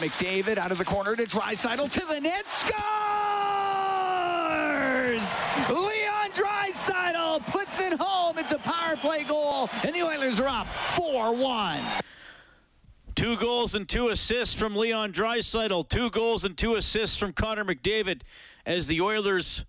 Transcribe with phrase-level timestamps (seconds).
[0.00, 2.48] McDavid out of the corner to Draisaitl to the net.
[2.48, 2.80] Scores!
[5.68, 8.38] Leon Draisaitl puts it home.
[8.38, 11.78] It's a power play goal, and the Oilers are up 4-1.
[13.14, 15.86] Two goals and two assists from Leon Draisaitl.
[15.90, 18.22] Two goals and two assists from Connor McDavid
[18.64, 19.66] as the Oilers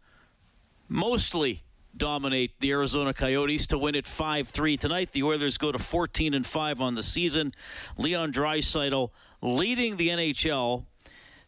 [0.87, 1.63] mostly
[1.97, 5.11] dominate the Arizona Coyotes to win it 5-3 tonight.
[5.11, 7.53] The Oilers go to 14 and 5 on the season.
[7.97, 9.09] Leon Draisaitl
[9.41, 10.85] leading the NHL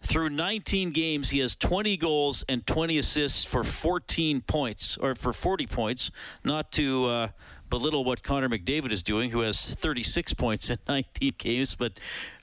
[0.02, 1.29] through 19 games.
[1.29, 6.11] He has 20 goals and 20 assists for 14 points or for 40 points.
[6.43, 7.27] Not to uh,
[7.69, 11.99] belittle what Connor McDavid is doing, who has 36 points in 19 games, but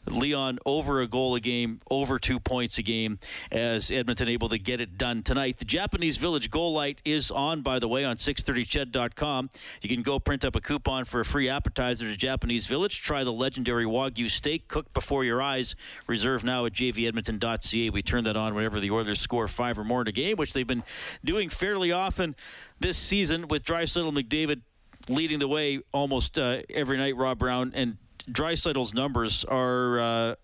[0.09, 3.18] Leon over a goal a game, over two points a game,
[3.52, 5.59] as Edmonton able to get it done tonight.
[5.59, 9.50] The Japanese Village Goal Light is on, by the way, on 630ched.com.
[9.82, 13.02] You can go print up a coupon for a free appetizer to Japanese Village.
[13.02, 15.76] Try the legendary Wagyu steak cooked before your eyes.
[16.06, 17.90] Reserve now at jvedmonton.ca.
[17.90, 20.52] We turn that on whenever the Oilers score five or more in a game, which
[20.52, 20.84] they've been
[21.24, 22.34] doing fairly often
[22.78, 24.62] this season with Draisaitl McDavid
[25.09, 27.73] leading the way almost uh, every night, Rob Brown.
[27.74, 27.96] And
[28.30, 30.34] Draisaitl's numbers are uh,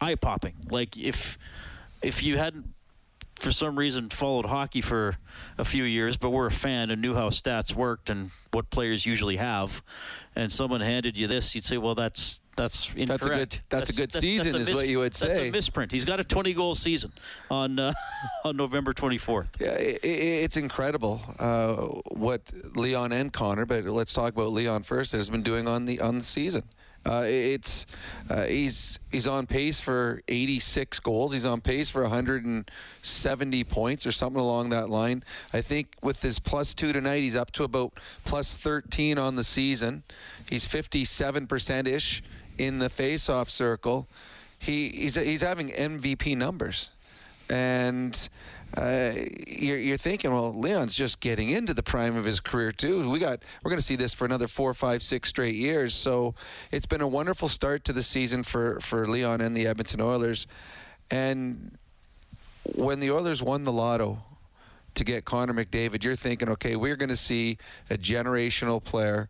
[0.00, 0.54] eye popping.
[0.70, 1.38] Like if
[2.02, 2.66] if you hadn't
[3.36, 5.16] for some reason followed hockey for
[5.56, 9.06] a few years, but were a fan and knew how stats worked and what players
[9.06, 9.82] usually have,
[10.36, 13.08] and someone handed you this, you'd say, "Well, that's that's incorrect.
[13.08, 13.50] That's a good.
[13.50, 15.28] That's, that's a good season, a is what you would say.
[15.28, 15.92] That's a misprint.
[15.92, 17.12] He's got a 20 goal season
[17.50, 17.92] on uh,
[18.44, 19.58] on November 24th.
[19.58, 21.74] Yeah, it, it's incredible uh,
[22.14, 23.64] what Leon and Connor.
[23.64, 25.12] But let's talk about Leon first.
[25.12, 26.64] Has been doing on the on the season.
[27.06, 27.86] Uh, it's
[28.28, 31.32] uh, he's he's on pace for 86 goals.
[31.32, 35.24] He's on pace for 170 points or something along that line.
[35.54, 39.44] I think with his plus two tonight, he's up to about plus 13 on the
[39.44, 40.02] season.
[40.46, 42.22] He's 57 percent ish
[42.58, 44.08] in the face-off circle.
[44.58, 46.90] He he's he's having MVP numbers,
[47.48, 48.28] and
[48.76, 49.12] uh,
[49.48, 53.10] you're, you're, thinking, well, Leon's just getting into the prime of his career too.
[53.10, 55.94] We got we're going to see this for another four, five, six straight years.
[55.94, 56.34] So
[56.70, 60.46] it's been a wonderful start to the season for for Leon and the Edmonton Oilers.
[61.10, 61.76] And
[62.76, 64.22] when the Oilers won the lotto
[64.94, 69.28] to get Connor McDavid, you're thinking, okay, we're going to see a generational player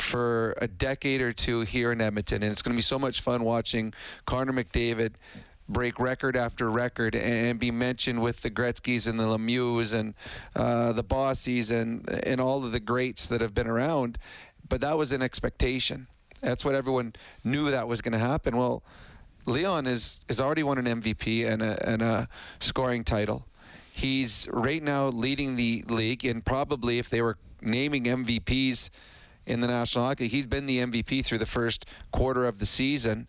[0.00, 3.20] for a decade or two here in Edmonton, and it's going to be so much
[3.20, 3.92] fun watching
[4.26, 5.14] Connor McDavid
[5.68, 10.14] break record after record and be mentioned with the Gretzky's and the Lemieux and
[10.56, 14.18] uh, the Bossies and and all of the greats that have been around.
[14.68, 16.06] But that was an expectation.
[16.40, 18.56] That's what everyone knew that was going to happen.
[18.56, 18.82] Well,
[19.44, 22.28] Leon is has already won an MVP and a, and a
[22.60, 23.46] scoring title.
[23.92, 28.90] He's right now leading the league, and probably if they were naming MVPs
[29.48, 33.26] in the National Hockey, he's been the MVP through the first quarter of the season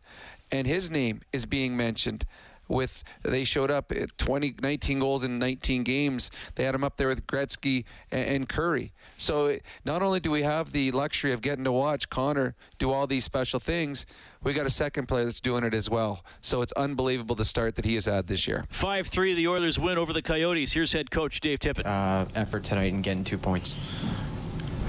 [0.52, 2.26] and his name is being mentioned
[2.68, 6.30] with they showed up at 20 19 goals in 19 games.
[6.54, 8.92] They had him up there with Gretzky and, Kurri.
[9.18, 13.08] so not only do we have the luxury of getting to watch Connor do all
[13.08, 14.06] these special things
[14.44, 16.24] we got a second player that's doing it as well.
[16.40, 18.66] So it's unbelievable the start that he has had this year.
[18.72, 20.72] 5-3 the Oilers win over the Coyotes.
[20.72, 21.86] Here's head coach Dave Tippett.
[21.86, 23.76] Uh, effort tonight and getting two points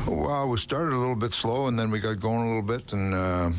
[0.07, 2.93] well we started a little bit slow and then we got going a little bit
[2.93, 3.51] and uh,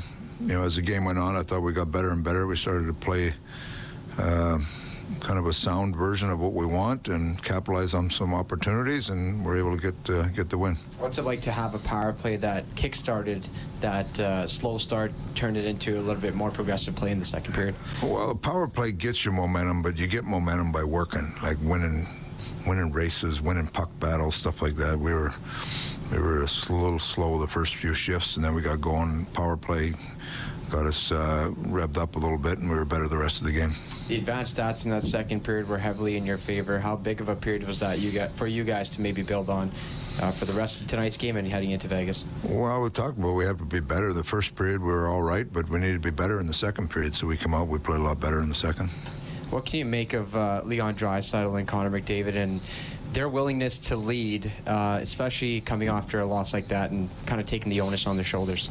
[0.46, 2.48] you know, as the game went on, I thought we got better and better.
[2.48, 3.34] We started to play
[4.18, 4.60] uh,
[5.20, 9.46] kind of a sound version of what we want and capitalize on some opportunities, and
[9.46, 10.76] we're able to get uh, get the win.
[10.98, 13.48] What's it like to have a power play that kick-started
[13.82, 17.26] that uh, slow start, turned it into a little bit more progressive play in the
[17.26, 17.76] second period?
[18.02, 22.08] Well, a power play gets you momentum, but you get momentum by working, like winning,
[22.66, 24.98] winning races, winning puck battles, stuff like that.
[24.98, 25.34] We were
[26.12, 29.26] we were a little slow the first few shifts, and then we got going.
[29.34, 29.94] Power play
[30.70, 33.48] got us uh, revved up a little bit, and we were better the rest of
[33.48, 33.72] the game.
[34.08, 36.80] The advanced stats in that second period were heavily in your favor.
[36.80, 39.50] How big of a period was that you got for you guys to maybe build
[39.50, 39.72] on
[40.22, 42.26] uh, for the rest of tonight's game and heading into Vegas?
[42.44, 44.14] Well, we talked about we have to be better.
[44.14, 46.54] The first period we were all right, but we needed to be better in the
[46.54, 47.16] second period.
[47.16, 48.90] So we come out, we played a lot better in the second.
[49.50, 52.62] What can you make of uh, Leon Draisaitl and Connor McDavid and
[53.14, 57.48] their willingness to lead, uh, especially coming after a loss like that and kind of
[57.48, 58.70] taking the onus on their shoulders?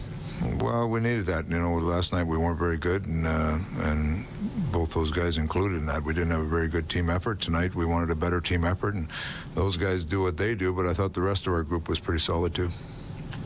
[0.60, 1.48] Well, we needed that.
[1.50, 4.24] You know, last night we weren't very good, and uh, and
[4.72, 6.02] both those guys included in that.
[6.02, 7.74] We didn't have a very good team effort tonight.
[7.74, 9.08] We wanted a better team effort, and
[9.54, 10.72] those guys do what they do.
[10.72, 12.70] But I thought the rest of our group was pretty solid too.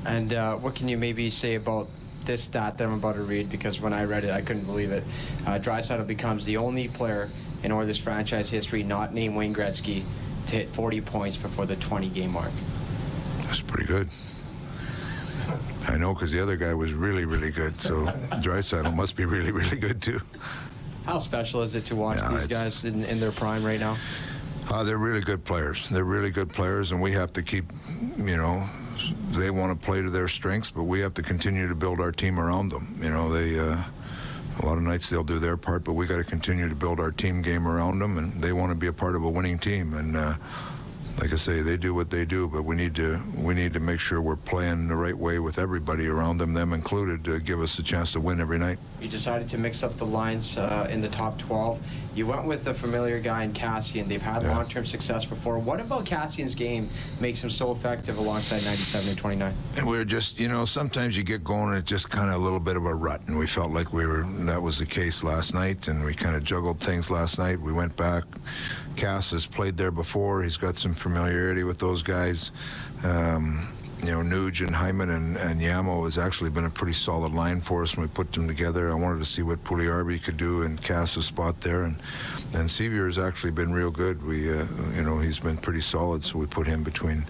[0.06, 1.88] And uh, what can you maybe say about
[2.26, 3.50] this stat that I'm about to read?
[3.50, 5.02] Because when I read it, I couldn't believe it.
[5.47, 7.29] Uh, Draisaitl becomes the only player
[7.64, 10.05] in Oilers franchise history not named Wayne Gretzky
[10.46, 12.50] to hit 40 points before the 20 game mark.
[13.43, 14.08] That's pretty good.
[15.87, 17.81] I know because the other guy was really, really good.
[17.81, 18.06] So
[18.41, 20.20] Draisaitl must be really, really good too.
[21.05, 23.96] How special is it to watch these guys in, in their prime right now?
[24.70, 25.88] Uh, they're really good players.
[25.91, 27.67] They're really good players, and we have to keep,
[28.17, 28.67] you know,
[29.32, 32.11] they want to play to their strengths, but we have to continue to build our
[32.11, 32.97] team around them.
[33.02, 33.58] You know, they.
[33.58, 33.82] Uh,
[34.64, 36.99] a lot of nights they'll do their part, but we got to continue to build
[36.99, 39.58] our team game around them, and they want to be a part of a winning
[39.58, 39.93] team.
[39.93, 40.34] And uh,
[41.20, 43.81] like I say, they do what they do, but we need to we need to
[43.81, 47.61] make sure we're playing the right way with everybody around them, them included, to give
[47.61, 48.78] us a chance to win every night.
[49.00, 51.81] You decided to mix up the lines uh, in the top 12.
[52.14, 54.06] You went with a familiar guy in Kassian.
[54.08, 54.56] They've had Yeah.
[54.56, 55.58] long-term success before.
[55.58, 56.88] What about Kassian's game
[57.20, 59.52] makes him so effective alongside 97 and 29?
[59.76, 62.37] And we are just, you know, sometimes you get going and it's just kind of
[62.37, 63.20] a little bit of a rut.
[63.26, 65.88] And we felt like we were, that was the case last night.
[65.88, 67.61] And we kind of juggled things last night.
[67.61, 68.25] We went back.
[68.96, 70.43] Cass has played there before.
[70.43, 72.50] He's got some familiarity with those guys.
[73.02, 73.69] Um,
[74.02, 77.61] you know, Nuge and Hyman and, and Yamo has actually been a pretty solid line
[77.61, 78.91] for us when we put them together.
[78.91, 81.85] I wanted to see what Puljujarvi could do in Cass's spot there.
[81.85, 81.96] And
[82.55, 84.25] and Sceviour has actually been real good.
[84.25, 87.26] We, uh, you know, he's been pretty solid, so we put him between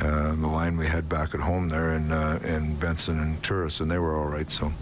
[0.00, 3.80] uh, the line we had back at home there, and uh, and Benson and Turris,
[3.80, 4.50] and they were all right.
[4.50, 4.72] So,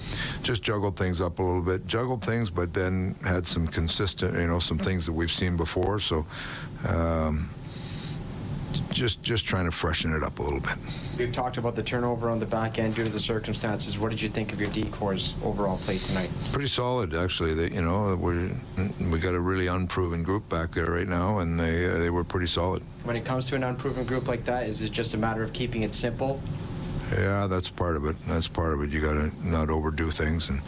[0.42, 4.46] just juggled things up a little bit, juggled things, but then had some consistent, you
[4.46, 6.00] know, some things that we've seen before.
[6.00, 6.26] So,
[6.88, 7.50] um,
[8.90, 10.76] just just trying to freshen it up a little bit.
[11.18, 13.98] We've talked about the turnover on the back end due to the circumstances.
[13.98, 16.30] What did you think of your decors overall play tonight?
[16.52, 17.54] Pretty solid, actually.
[17.54, 18.50] They, you know, we
[19.10, 22.24] we got a really unproven group back there right now, and they uh, they were
[22.24, 22.82] pretty solid.
[23.04, 25.52] When it comes to an unproven group like that, is it just a matter of
[25.52, 26.40] keeping it simple?
[27.12, 28.16] Yeah, that's part of it.
[28.26, 28.90] That's part of it.
[28.90, 30.62] You got to not overdo things and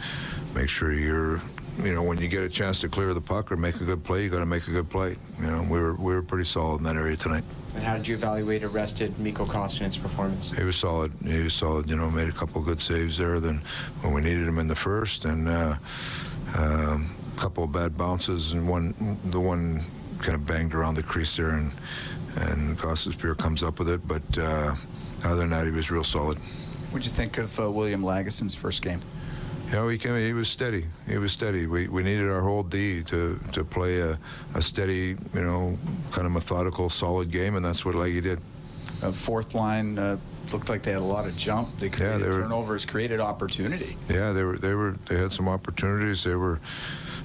[0.53, 1.41] make sure you're,
[1.81, 4.03] you know, when you get a chance to clear the puck or make a good
[4.03, 5.15] play, you got to make a good play.
[5.41, 7.43] You know, we were we were pretty solid in that area tonight.
[7.75, 10.51] And how did you evaluate arrested Mikko Koskinen's performance?
[10.51, 11.11] He was solid.
[11.23, 11.89] He was solid.
[11.89, 13.39] You know, made a couple good saves there.
[13.39, 13.61] Then
[14.01, 15.75] when we needed him in the first, and uh,
[16.57, 19.83] um, a couple of bad bounces, and one the one
[20.19, 21.71] kind of banged around the crease there, and
[22.37, 24.07] and Gostisbehere comes up with it.
[24.07, 24.75] But uh,
[25.25, 26.37] other than that, he was real solid.
[26.91, 29.01] What'd you think of uh, William Lagesson's first game?
[29.67, 30.15] You know, he came.
[30.15, 30.85] He was steady.
[31.07, 31.65] He was steady.
[31.67, 34.17] We, we needed our whole D to, to play a,
[34.53, 35.77] a steady, you know,
[36.11, 38.39] kind of methodical, solid game, and that's what Leggy did.
[39.01, 40.17] Uh, fourth line uh,
[40.53, 41.77] looked like they had a lot of jump.
[41.79, 43.97] They Yeah, created they were- turnovers, created opportunity.
[44.07, 46.23] Yeah, they were they were they had some opportunities.
[46.23, 46.59] They were,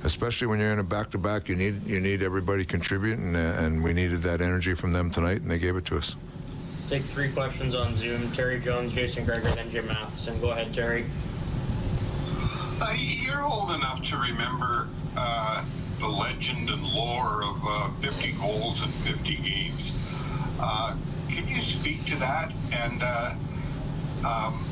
[0.05, 3.93] especially when you're in a back-to-back, you need you need everybody contributing, uh, and we
[3.93, 6.17] needed that energy from them tonight, and they gave it to us.
[6.89, 8.33] Take three questions on Zoom.
[8.33, 10.41] Terry Jones, Jason Gregor, then Jim Matheson.
[10.41, 11.05] Go ahead, Terry.
[12.97, 15.65] You're old enough to remember uh,
[15.99, 19.93] the legend and lore of uh, 50 goals in 50 games.
[20.59, 20.97] Uh,
[21.29, 23.35] can you speak to that and uh,
[24.27, 24.65] um,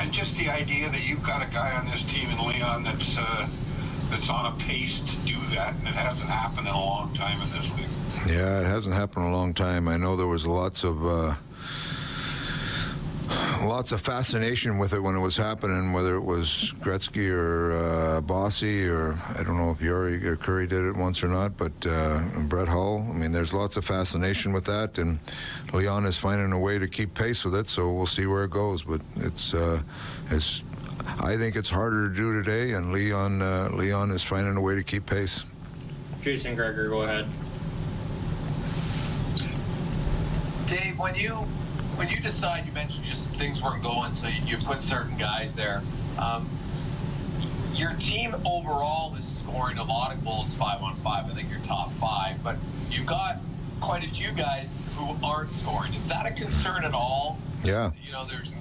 [0.00, 3.16] and just the idea that you've got a guy on this team in Leon that's
[3.18, 3.48] uh,
[4.10, 7.40] that's on a pace to do that, and it hasn't happened in a long time
[7.42, 7.88] in this league.
[8.26, 9.88] Yeah, it hasn't happened in a long time.
[9.88, 11.04] I know there was lots of
[13.62, 18.20] lots of fascination with it when it was happening, whether it was Gretzky or uh,
[18.20, 21.72] Bossy or I don't know if Yuri or Kurri did it once or not, but
[21.86, 23.06] uh, Brett Hull.
[23.08, 25.18] I mean, there's lots of fascination with that, and
[25.72, 27.68] Leon is finding a way to keep pace with it.
[27.68, 29.80] So we'll see where it goes, but it's uh,
[30.30, 30.64] it's.
[31.20, 34.76] I think it's harder to do today, and Leon uh, Leon is finding a way
[34.76, 35.44] to keep pace.
[36.20, 37.26] Jason Gregor, go ahead.
[40.66, 41.46] Dave, when you
[41.98, 45.52] when you decide, you mentioned just things weren't going, so you, you put certain guys
[45.52, 45.82] there.
[46.18, 46.48] Um,
[47.74, 51.26] your team overall is scoring a lot of goals five on five.
[51.26, 52.56] I think you're top five, but
[52.88, 53.38] you've got
[53.80, 55.92] quite a few guys who aren't scoring.
[55.92, 57.38] Is that a concern at all?
[57.64, 57.90] Yeah.
[58.04, 58.54] You know, there's.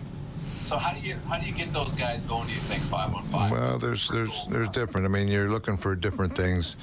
[0.62, 2.48] So how do you how do you get those guys going?
[2.48, 3.51] Do you think five on five?
[3.51, 5.06] Well, there's there's there's different.
[5.06, 6.75] I mean, you're looking for different things.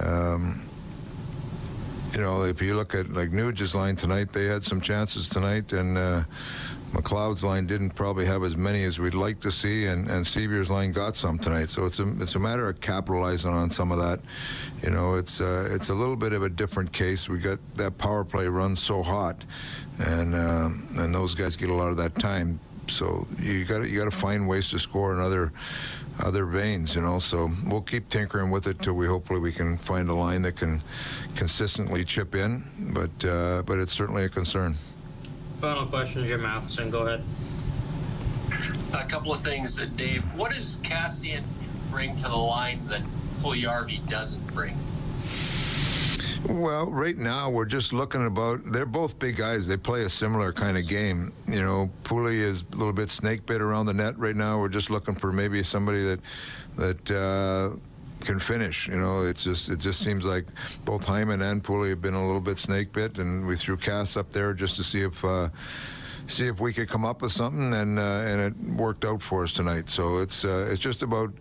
[0.00, 0.62] Um,
[2.14, 5.72] you know, if you look at like Nuge's line tonight, they had some chances tonight,
[5.72, 6.22] and uh,
[6.92, 10.70] McLeod's line didn't probably have as many as we'd like to see, and and Sceviour's
[10.70, 11.70] line got some tonight.
[11.70, 14.20] So it's a it's a matter of capitalizing on some of that.
[14.82, 17.28] You know, it's uh, it's a little bit of a different case.
[17.28, 19.42] We got that power play runs so hot,
[19.98, 22.60] and um, and those guys get a lot of that time.
[22.88, 25.20] So you got you got to find ways to score in
[26.20, 27.18] other other veins, you know.
[27.18, 30.56] So we'll keep tinkering with it till we hopefully we can find a line that
[30.56, 30.82] can
[31.34, 32.62] consistently chip in.
[32.92, 34.76] But uh, but it's certainly a concern.
[35.60, 36.90] Final question, Jim Matheson.
[36.90, 37.22] Go ahead.
[38.92, 40.22] A couple of things, Dave.
[40.36, 41.44] What does Kassian
[41.90, 43.02] bring to the line that
[43.40, 44.76] Puljujarvi doesn't bring?
[46.48, 48.64] Well, right now we're just looking about.
[48.64, 49.68] They're both big guys.
[49.68, 51.32] They play a similar kind of game.
[51.46, 54.58] You know, Pooley is a little bit snake bit around the net right now.
[54.58, 56.20] We're just looking for maybe somebody that
[56.76, 57.76] that uh,
[58.24, 58.88] can finish.
[58.88, 60.46] You know, it's just it just seems like
[60.84, 64.16] both Hyman and Pooley have been a little bit snake bit, and we threw Cass
[64.16, 65.24] up there just to see if.
[65.24, 65.48] Uh,
[66.28, 69.42] see if we could come up with something, and uh, and it worked out for
[69.42, 69.88] us tonight.
[69.88, 71.32] So it's uh, it's just about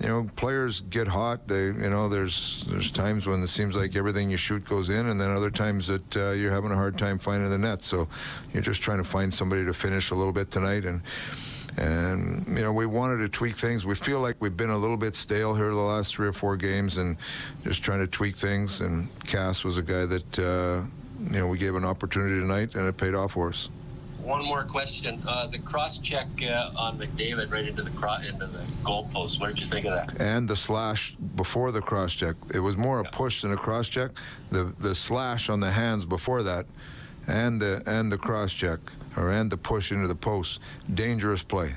[0.00, 1.48] you know, players get hot.
[1.48, 5.08] They, you know, there's there's times when it seems like everything you shoot goes in,
[5.08, 7.82] and then other times that uh, you're having a hard time finding the net.
[7.82, 8.08] So
[8.52, 11.02] you're just trying to find somebody to finish a little bit tonight, and
[11.76, 13.84] and you know we wanted to tweak things.
[13.84, 16.56] We feel like we've been a little bit stale here the last three or four
[16.56, 17.16] games, and
[17.64, 18.80] just trying to tweak things.
[18.80, 20.86] And Cass was a guy that uh,
[21.32, 23.68] you know we gave an opportunity tonight, and it paid off for us
[24.28, 25.22] one more question.
[25.26, 29.40] Uh, the cross check uh, on McDavid right into the cro- into the goalpost.
[29.40, 30.20] What did you think of that?
[30.20, 32.36] And the slash before the cross check.
[32.52, 34.10] It was more a push than a cross check.
[34.50, 36.66] The the slash on the hands before that,
[37.26, 38.80] and the and the cross check
[39.16, 40.60] or and the push into the post.
[40.92, 41.74] Dangerous play.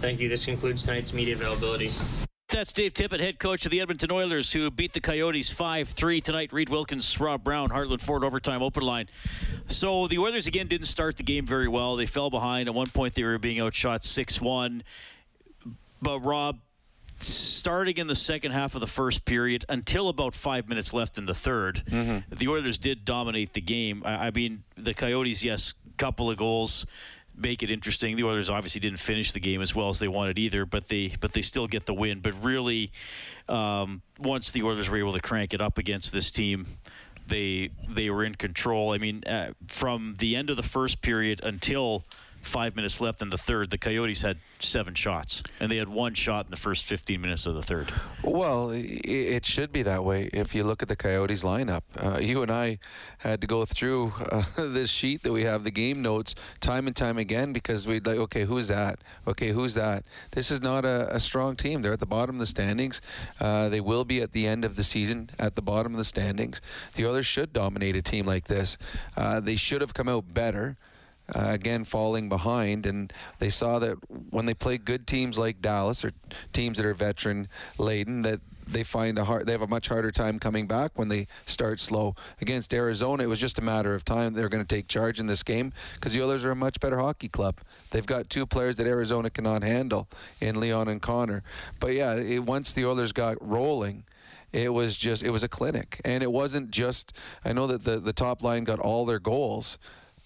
[0.00, 0.28] Thank you.
[0.28, 1.90] This concludes tonight's media availability.
[2.50, 6.20] That's Dave Tippett, head coach of the Edmonton Oilers, who beat the Coyotes 5 3
[6.22, 6.50] tonight.
[6.50, 9.06] Reid Wilkins, Rob Brown, Heartland Ford overtime open line.
[9.66, 11.96] So the Oilers again didn't start the game very well.
[11.96, 12.66] They fell behind.
[12.68, 14.82] At one point, they were being outshot 6 1.
[16.00, 16.58] But Rob,
[17.18, 21.26] starting in the second half of the first period until about five minutes left in
[21.26, 22.34] the 3rd mm-hmm.
[22.34, 24.02] the Oilers did dominate the game.
[24.06, 26.86] I, I mean, the Coyotes, yes, couple of goals
[27.38, 28.16] make it interesting.
[28.16, 31.12] The Oilers obviously didn't finish the game as well as they wanted either, but they
[31.20, 32.20] but they still get the win.
[32.20, 32.90] But really,
[33.48, 36.66] um, once the Oilers were able to crank it up against this team,
[37.26, 38.92] they they were in control.
[38.92, 42.04] I mean, uh, from the end of the first period until
[42.48, 46.14] five minutes left in the third, the Coyotes had seven shots, and they had one
[46.14, 47.92] shot in the first 15 minutes of the third.
[48.22, 51.82] Well, it should be that way if you look at the Coyotes lineup.
[51.96, 52.78] Uh, you and I
[53.18, 56.96] had to go through uh, this sheet that we have, the game notes, time and
[56.96, 58.98] time again because we'd like, okay, who's that?
[59.26, 60.04] Okay, who's that?
[60.32, 61.82] This is not a, a strong team.
[61.82, 63.00] They're at the bottom of the standings.
[63.40, 66.04] Uh, they will be at the end of the season at the bottom of the
[66.04, 66.60] standings.
[66.94, 68.78] The others should dominate a team like this.
[69.16, 70.76] Uh, they should have come out better
[71.34, 72.86] uh, again falling behind.
[72.86, 73.96] And they saw that
[74.30, 76.12] when they play good teams like Dallas or
[76.52, 80.10] teams that are veteran laden, that they find a hard they have a much harder
[80.10, 82.14] time coming back when they start slow.
[82.40, 85.26] Against Arizona it was just a matter of time they're going to take charge in
[85.26, 87.60] this game because the Oilers are a much better hockey club.
[87.90, 90.08] They've got two players that Arizona cannot handle
[90.40, 91.42] in Leon and Connor.
[91.80, 94.04] But yeah it, once the Oilers got rolling
[94.52, 96.00] it was just it was a clinic.
[96.04, 97.12] And it wasn't just
[97.44, 99.78] I know that the the top line got all their goals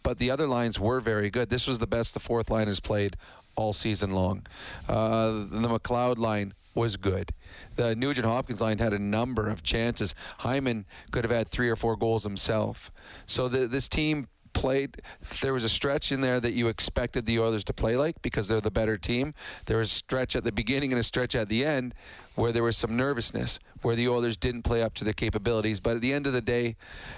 [0.03, 1.49] but the other lines were very good.
[1.49, 3.17] This was the best the fourth line has played
[3.57, 4.47] all season long.
[4.89, 7.33] Uh, the McLeod line was good.
[7.77, 10.15] The Nugent Hopkins line had a number of chances.
[10.39, 12.91] Hyman could have had three or four goals himself.
[13.27, 15.01] So the, this team played.
[15.41, 18.49] There was a stretch in there that you expected the Oilers to play like because
[18.49, 19.35] they're the better team.
[19.67, 21.95] There was a stretch at the beginning and a stretch at the end
[22.35, 25.81] where there was some nervousness, where the Oilers didn't play up to their capabilities.
[25.81, 26.77] But at the end of the day,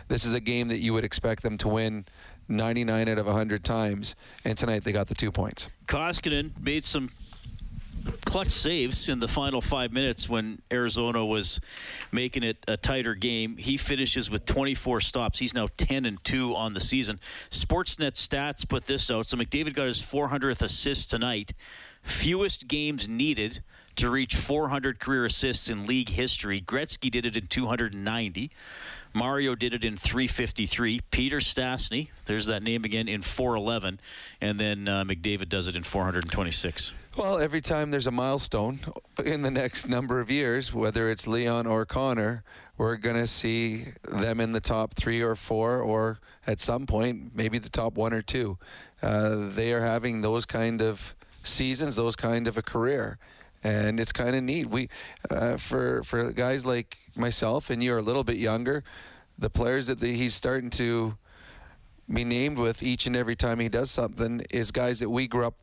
[0.09, 2.05] this is a game that you would expect them to win
[2.49, 4.15] 99 out of 100 times,
[4.45, 5.69] and tonight they got the two points.
[5.87, 7.11] Koskinen made some
[8.25, 11.61] clutch saves in the final five minutes when Arizona was
[12.13, 13.57] making it a tighter game.
[13.57, 15.39] He finishes with 24 stops.
[15.39, 17.21] He's now 10 and 2 on the season.
[17.51, 19.27] Sportsnet stats put this out.
[19.27, 21.53] So McDavid got his 400th assist tonight.
[22.03, 23.61] Fewest games needed
[23.97, 26.61] to reach 400 career assists in league history.
[26.61, 28.51] Gretzky did it in 290.
[29.15, 31.01] Mario did it in 353.
[31.13, 34.01] Peter Stastny, there's that name again, in 411.
[34.41, 36.93] And then uh, McDavid does it in 426.
[37.17, 38.81] Well, every time there's a milestone
[39.25, 42.43] in the next number of years, whether it's Leon or Connor,
[42.77, 47.31] we're going to see them in the top three or four, or at some point,
[47.33, 48.59] maybe the top one or two.
[49.01, 53.19] Uh, they are having those kind of seasons, those kind of a career
[53.63, 54.69] and it's kind of neat.
[54.69, 54.91] We,
[55.31, 58.85] uh, for for guys like myself and you're a little bit younger,
[59.39, 61.17] the players that the, he's starting to
[62.13, 65.47] be named with each and every time he does something is guys that we grew
[65.47, 65.55] up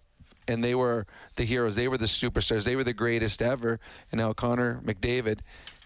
[0.51, 1.75] and they were the heroes.
[1.75, 2.65] They were the superstars.
[2.65, 3.79] They were the greatest ever.
[4.12, 5.39] And now Connor McDavid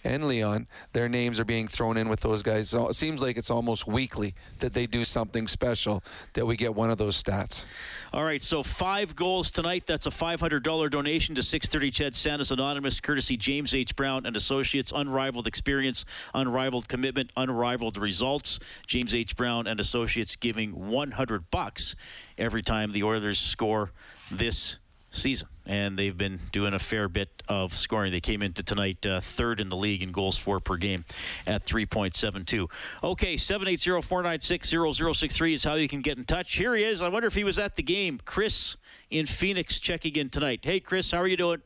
[0.06, 2.70] and Leon, their names are being thrown in with those guys.
[2.70, 6.76] So it seems like it's almost weekly that they do something special that we get
[6.76, 7.66] one of those stats.
[8.14, 9.88] All right, so five goals tonight.
[9.88, 13.96] That's a $500 donation to 630 CHED Santa's Anonymous, courtesy James H.
[13.96, 14.94] Brown and Associates.
[14.96, 18.60] Unrivaled experience, unrivaled commitment, unrivaled results.
[18.86, 19.36] James H.
[19.36, 21.96] Brown and Associates giving 100 bucks
[22.38, 23.92] every time the Oilers score
[24.30, 24.78] this
[25.16, 28.12] season, and they've been doing a fair bit of scoring.
[28.12, 31.06] They came into tonight uh, third in the league in goals for per game
[31.48, 32.70] at 3.72.
[33.04, 36.56] Okay, 780-496-0063 is how you can get in touch.
[36.56, 37.02] Here he is.
[37.02, 38.20] I wonder if he was at the game.
[38.26, 38.78] Chris
[39.10, 40.60] in Phoenix checking in tonight.
[40.64, 41.62] Hey, Chris, how are you doing?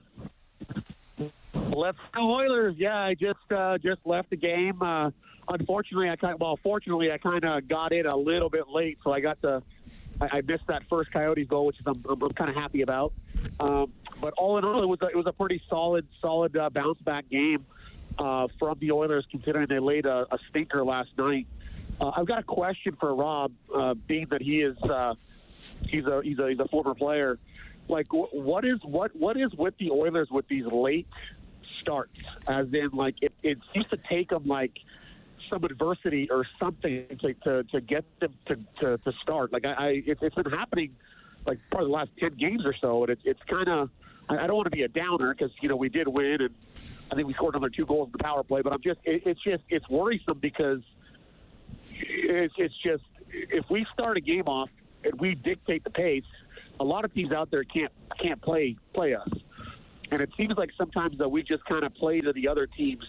[1.53, 2.75] Let's go Oilers.
[2.77, 4.82] Yeah, I just uh, just left the game.
[4.82, 5.12] Uh,
[5.48, 9.12] unfortunately, I kind well, fortunately, I kind of got in a little bit late, so
[9.12, 9.63] I got to
[10.21, 12.81] I, I missed that first Coyotes goal, which is I'm, I'm, I'm kind of happy
[12.81, 13.13] about.
[13.59, 16.69] Um, but all in all, it was a, it was a pretty solid solid uh,
[16.69, 17.65] bounce back game
[18.17, 21.47] uh, from the Oilers, considering they laid a, a stinker last night.
[22.01, 25.15] Uh, I've got a question for Rob, uh, being that he is uh,
[25.88, 27.39] he's a he's a he's a former player.
[27.88, 31.07] Like, wh- what is what what is with the Oilers with these late
[31.81, 32.19] starts?
[32.47, 34.73] As in, like, it, it seems to take them like
[35.50, 39.51] some adversity or something to, to, to get them to, to, to start.
[39.51, 40.96] Like, I, I it's, it's been happening
[41.46, 43.89] like probably the last ten games or so, and it's it's kind of
[44.29, 46.53] I, I don't want to be a downer because you know we did win and
[47.12, 49.24] I think we scored another two goals in the power play, but I'm just it,
[49.25, 50.82] it's just it's worrisome because
[51.91, 54.70] it's it's just if we start a game off
[55.03, 56.24] and we dictate the pace,
[56.79, 57.91] a lot of teams out there can't
[58.22, 59.29] can't play play us,
[60.12, 63.06] and it seems like sometimes that we just kind of play to the other team's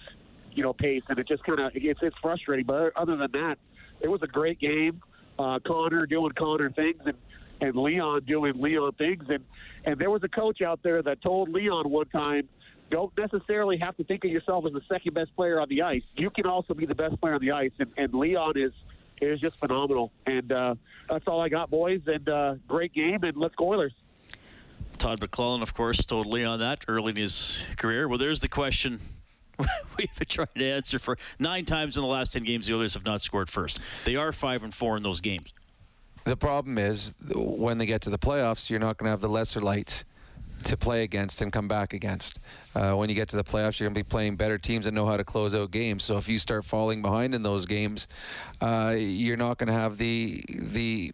[0.52, 2.66] you know pace, and it just kind of it's it's frustrating.
[2.66, 3.58] But other than that,
[4.00, 5.02] it was a great game.
[5.38, 7.16] Uh, Connor doing Connor things and
[7.60, 9.44] and Leon doing Leon things, and
[9.84, 12.48] and there was a coach out there that told Leon one time.
[12.90, 16.02] Don't necessarily have to think of yourself as the second best player on the ice.
[16.16, 18.72] You can also be the best player on the ice, and, and Leon is
[19.20, 20.10] is just phenomenal.
[20.26, 20.74] And uh,
[21.08, 22.00] that's all I got, boys.
[22.06, 23.92] And uh, great game, and let's go Oilers.
[24.98, 28.08] Todd McLellan, of course, told Leon that early in his career.
[28.08, 29.00] Well, there's the question
[29.98, 32.66] we've been trying to answer for nine times in the last ten games.
[32.66, 33.80] The Oilers have not scored first.
[34.04, 35.52] They are five and four in those games.
[36.24, 39.28] The problem is when they get to the playoffs, you're not going to have the
[39.28, 40.04] lesser lights
[40.64, 42.38] to play against and come back against.
[42.74, 44.92] Uh, when you get to the playoffs, you're going to be playing better teams that
[44.92, 46.04] know how to close out games.
[46.04, 48.08] So if you start falling behind in those games,
[48.60, 51.12] uh, you're not going to have the the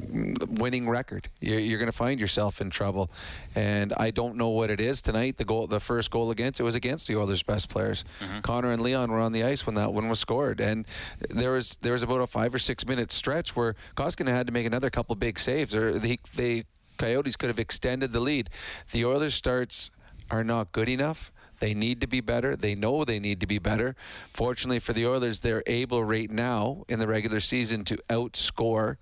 [0.00, 1.28] winning record.
[1.40, 3.10] You're, you're going to find yourself in trouble,
[3.54, 5.36] and I don't know what it is tonight.
[5.36, 8.04] The goal, the first goal against it was against the Oilers' best players.
[8.20, 8.40] Mm-hmm.
[8.40, 10.86] Connor and Leon were on the ice when that one was scored, and
[11.30, 14.52] there was there was about a five or six minute stretch where Koskinen had to
[14.52, 16.64] make another couple big saves, or they they
[16.96, 18.50] Coyotes could have extended the lead.
[18.92, 19.90] The Oilers' starts
[20.30, 21.32] are not good enough.
[21.60, 22.56] They need to be better.
[22.56, 23.96] They know they need to be better.
[24.32, 28.96] Fortunately for the Oilers, they're able right now in the regular season to outscore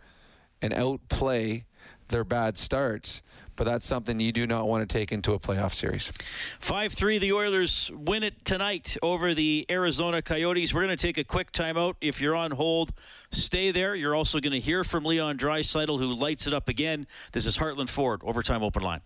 [0.63, 1.67] and outplay
[2.09, 3.23] their bad starts.
[3.55, 6.11] But that's something you do not want to take into a playoff series.
[6.59, 10.73] 5 3, the Oilers win it tonight over the Arizona Coyotes.
[10.73, 11.97] We're going to take a quick timeout.
[12.01, 12.93] If you're on hold,
[13.31, 13.95] stay there.
[13.95, 17.07] You're also going to hear from Leon Draisaitl, who lights it up again.
[17.33, 19.03] This is Heartland Ford, Overtime Open Line.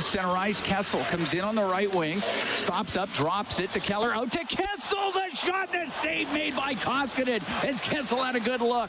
[0.00, 3.80] To center ice, Kessel comes in on the right wing, stops up, drops it to
[3.80, 5.12] Keller, out to Kessel.
[5.12, 8.88] The shot, the save made by Koskinen as Kessel had a good look.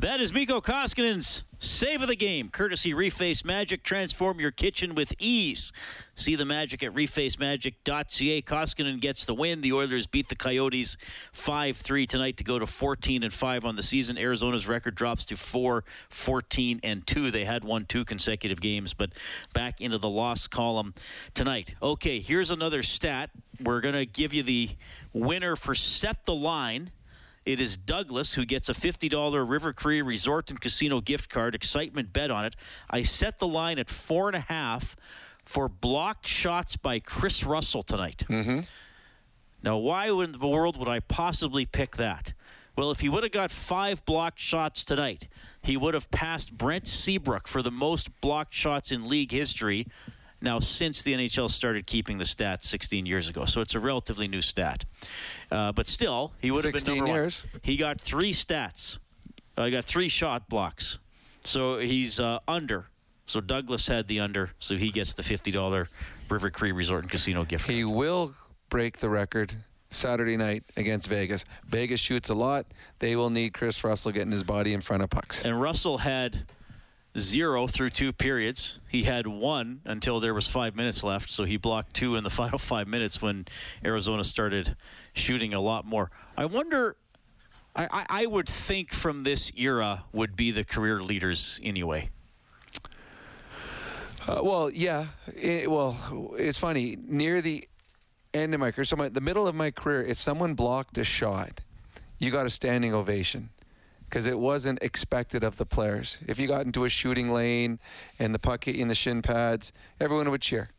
[0.00, 2.50] That is Mikko Koskinen's save of the game.
[2.50, 3.82] Courtesy Reface Magic.
[3.82, 5.72] Transform your kitchen with ease.
[6.14, 8.42] See the magic at refacemagic.ca.
[8.42, 9.60] Koskinen gets the win.
[9.60, 10.96] The Oilers beat the Coyotes
[11.32, 14.16] 5 3 tonight to go to 14 and 5 on the season.
[14.18, 17.30] Arizona's record drops to 4 14 and 2.
[17.30, 19.10] They had won two consecutive games, but
[19.52, 20.94] back into the loss column
[21.34, 21.74] tonight.
[21.82, 23.30] Okay, here's another stat.
[23.62, 24.70] We're going to give you the
[25.12, 26.90] winner for Set the Line.
[27.46, 31.54] It is Douglas who gets a $50 River Cree Resort and Casino gift card.
[31.54, 32.56] Excitement bet on it.
[32.90, 34.96] I set the line at four and a half
[35.44, 38.24] for blocked shots by Kris Russell tonight.
[38.28, 38.60] Mm-hmm.
[39.62, 42.32] Now, why in the world would I possibly pick that?
[42.76, 45.28] Well, if he would have got five blocked shots tonight,
[45.62, 49.86] he would have passed Brent Seabrook for the most blocked shots in league history.
[50.40, 54.28] Now, since the NHL started keeping the stats 16 years ago, so it's a relatively
[54.28, 54.84] new stat.
[55.50, 57.44] Uh, but still, he would have been number years.
[57.50, 57.60] one.
[57.62, 58.98] He got three stats.
[59.56, 60.98] Uh, he got three shot blocks.
[61.44, 62.86] So he's uh, under.
[63.26, 65.88] So Douglas had the under, so he gets the $50
[66.28, 67.68] River Cree Resort and Casino gift.
[67.68, 68.34] He will
[68.68, 69.54] break the record
[69.90, 71.44] Saturday night against Vegas.
[71.66, 72.66] Vegas shoots a lot.
[72.98, 75.44] They will need Kris Russell getting his body in front of pucks.
[75.44, 76.44] And Russell had
[77.18, 78.80] zero through two periods.
[78.88, 82.30] He had one until there was five minutes left, so he blocked two in the
[82.42, 83.46] final five minutes when
[83.84, 84.76] Arizona started
[85.12, 86.10] shooting a lot more.
[86.36, 86.96] I wonder.
[87.78, 92.08] I, I, would think from this era would be the career leaders anyway.
[94.26, 95.08] Uh, well, yeah.
[95.34, 96.96] It, well, it's funny.
[97.06, 97.68] Near the
[98.32, 101.04] end of my career, so my, the middle of my career, if someone blocked a
[101.04, 101.60] shot,
[102.18, 103.50] you got a standing ovation.
[104.08, 106.18] Because it wasn't expected of the players.
[106.26, 107.78] If you got into a shooting lane
[108.18, 110.70] and the puck hit you in the shin pads, everyone would cheer.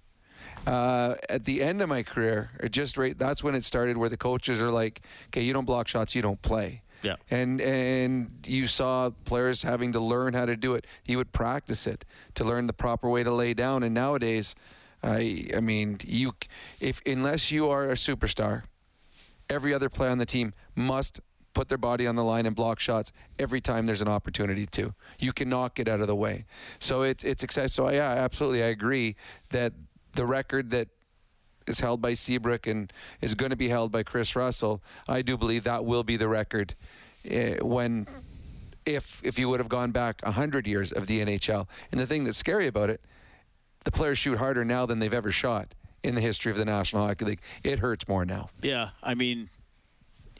[0.66, 4.10] Uh, at the end of my career, or just right, that's when it started, where
[4.10, 7.16] the coaches are like, "Okay, you don't block shots, you don't play." Yeah.
[7.30, 10.86] And and you saw players having to learn how to do it.
[11.04, 13.84] He would practice it to learn the proper way to lay down.
[13.84, 14.56] And nowadays,
[15.04, 16.34] I I mean, you
[16.80, 18.64] if unless you are a superstar,
[19.50, 21.20] every other player on the team must
[21.58, 24.94] put their body on the line and block shots every time there's an opportunity to.
[25.18, 26.46] You cannot get out of the way.
[26.78, 27.70] So it's it's exciting.
[27.70, 29.16] So yeah, absolutely, I agree
[29.50, 29.74] that
[30.14, 30.90] the record that
[31.66, 35.36] is held by Seabrook and is going to be held by Kris Russell, I do
[35.36, 36.76] believe that will be the record
[37.30, 38.08] uh, when
[38.86, 41.68] if if you would have gone back 100 years of the NHL.
[41.92, 43.02] And the thing that's scary about it,
[43.84, 47.08] the players shoot harder now than they've ever shot in the history of the National
[47.08, 47.42] Hockey League.
[47.64, 48.52] It hurts more now.
[48.62, 49.50] Yeah, I mean,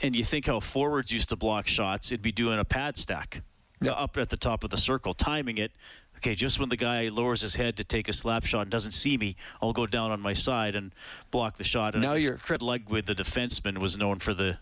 [0.02, 3.42] and you think how forwards used to block shots, it'd be doing a pad stack
[3.82, 3.94] Yep.
[3.98, 5.72] up at the top of the circle, timing it.
[6.18, 8.92] Okay, just when the guy lowers his head to take a slap shot and doesn't
[8.92, 10.92] see me, I'll go down on my side and
[11.30, 11.94] block the shot.
[11.94, 14.58] And Now you're- Fred Ludwig, the defenseman, was known for the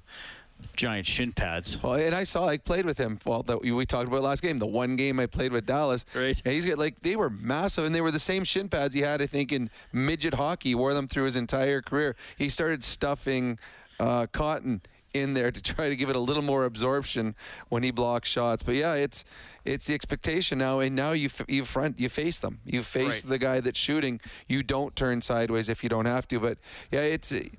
[0.76, 1.82] giant shin pads.
[1.82, 3.20] Well, and I saw I played with him.
[3.26, 4.58] Well, that we talked about last game.
[4.58, 6.06] The one game I played with Dallas.
[6.14, 6.42] Right.
[6.44, 9.02] And he's got like they were massive, and they were the same shin pads he
[9.02, 10.70] had, I think, in midget hockey.
[10.70, 12.16] He wore them through his entire career.
[12.38, 13.60] He started stuffing
[14.00, 14.82] uh, cotton
[15.16, 17.36] in there to try to give it a little more absorption
[17.70, 18.62] when he blocks shots.
[18.64, 19.24] But yeah, it's
[19.64, 22.60] it's the expectation now, and now you f- you front you face them.
[22.66, 23.30] You face Right.
[23.32, 24.20] the guy that's shooting.
[24.48, 26.40] You don't turn sideways if you don't have to.
[26.40, 26.58] But
[26.92, 27.50] yeah, it's i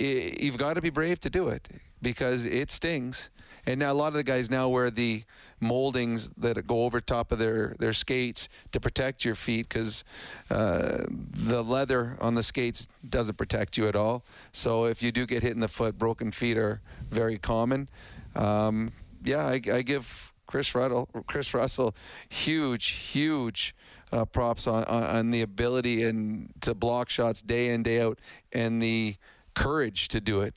[0.00, 1.68] you've got to be brave to do it
[2.00, 3.30] because it stings.
[3.66, 5.22] And now a lot of the guys now wear the
[5.60, 10.02] moldings that go over top of their, their skates to protect your feet because
[10.50, 14.24] uh, the leather on the skates doesn't protect you at all.
[14.52, 17.88] So if you do get hit in the foot, broken feet are very common.
[18.34, 18.92] Um,
[19.24, 21.94] yeah, I, I give Kris Russell, Kris Russell,
[22.28, 23.74] huge, huge
[24.12, 28.18] uh, props on, on on the ability and to block shots day in day out
[28.52, 29.16] and the
[29.54, 30.54] courage to do it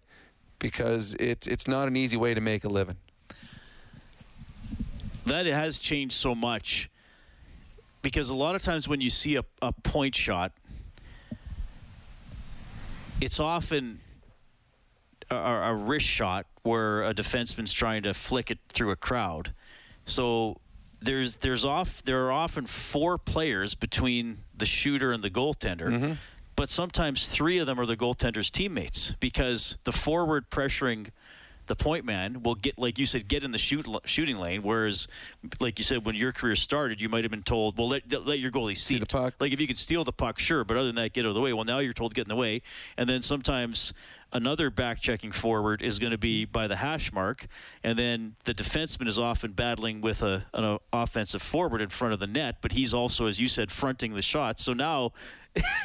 [0.65, 2.97] because it's it's not an easy way to make a living.
[5.27, 6.89] that has changed so much
[8.01, 10.51] because a lot of times when you see a, a point shot,
[13.21, 13.99] it's often
[15.29, 19.53] a, a wrist shot where a defenseman's trying to flick it through a crowd.
[20.05, 20.57] So
[20.99, 25.89] there's there's off there are often four players between the shooter and the goaltender.
[25.89, 26.13] Mm-hmm.
[26.55, 31.09] But sometimes three of them are the goaltender's teammates because the forward pressuring
[31.67, 34.61] the point man will get, like you said, get in the shoot shooting lane.
[34.61, 35.07] Whereas,
[35.59, 38.39] like you said, when your career started, you might have been told, "Well, let, let
[38.39, 39.35] your goalie see the puck.
[39.39, 41.35] Like if you could steal the puck, sure, but other than that, get out of
[41.35, 41.53] the way.
[41.53, 42.61] Well, now you're told to get in the way,
[42.97, 43.93] and then sometimes
[44.31, 47.47] another back checking forward is going to be by the hash mark,
[47.83, 52.19] and then the defenseman is often battling with a, an offensive forward in front of
[52.19, 54.59] the net, but he's also, as you said, fronting the shot.
[54.59, 55.13] So now.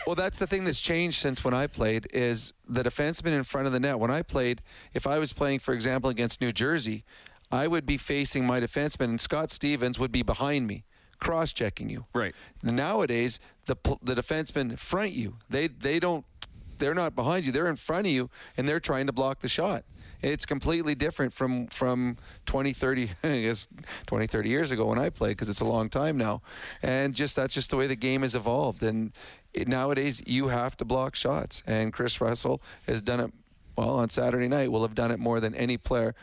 [0.06, 3.66] Well, that's the thing that's changed since when I played is the defenseman in front
[3.68, 3.98] of the net.
[4.00, 7.04] When I played, if I was playing, for example, against New Jersey,
[7.52, 10.84] I would be facing my defenseman, and Scott Stevens would be behind me,
[11.18, 12.06] cross-checking you.
[12.14, 12.34] Right.
[12.62, 15.36] Nowadays, the the defensemen front you.
[15.48, 16.24] They they don't.
[16.78, 17.52] They're not behind you.
[17.52, 19.84] They're in front of you, and they're trying to block the shot.
[20.22, 23.68] It's completely different from from 20, 30, I guess
[24.06, 26.42] 20, 30 years ago when I played because it's a long time now,
[26.82, 28.82] and just that's just the way the game has evolved.
[28.82, 29.12] And
[29.66, 33.32] nowadays, you have to block shots, and Kris Russell has done it.
[33.76, 36.14] Well, on Saturday night, will have done it more than any player,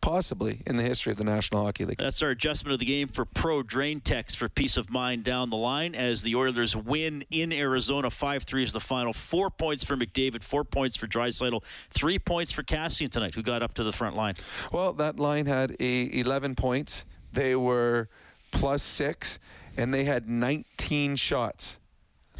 [0.00, 1.98] possibly in the history of the National Hockey League.
[1.98, 5.50] That's our adjustment of the game for Pro Drain Text for peace of mind down
[5.50, 8.10] the line as the Oilers win in Arizona.
[8.10, 9.12] 5 3 is the final.
[9.12, 13.62] Four points for McDavid, four points for Draisaitl, three points for Kassian tonight, who got
[13.62, 14.34] up to the front line.
[14.72, 17.04] Well, that line had a 11 points.
[17.32, 18.08] They were
[18.50, 19.38] plus six,
[19.76, 21.78] and they had 19 shots.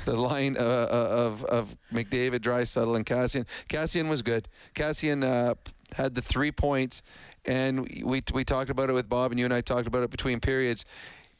[0.07, 3.47] The line uh, uh, of of McDavid, Draisaitl, and Kassian.
[3.69, 4.49] Kassian was good.
[4.75, 5.55] Kassian uh,
[5.95, 7.03] had the three points,
[7.45, 10.11] and we we talked about it with Bob, and you and I talked about it
[10.11, 10.85] between periods.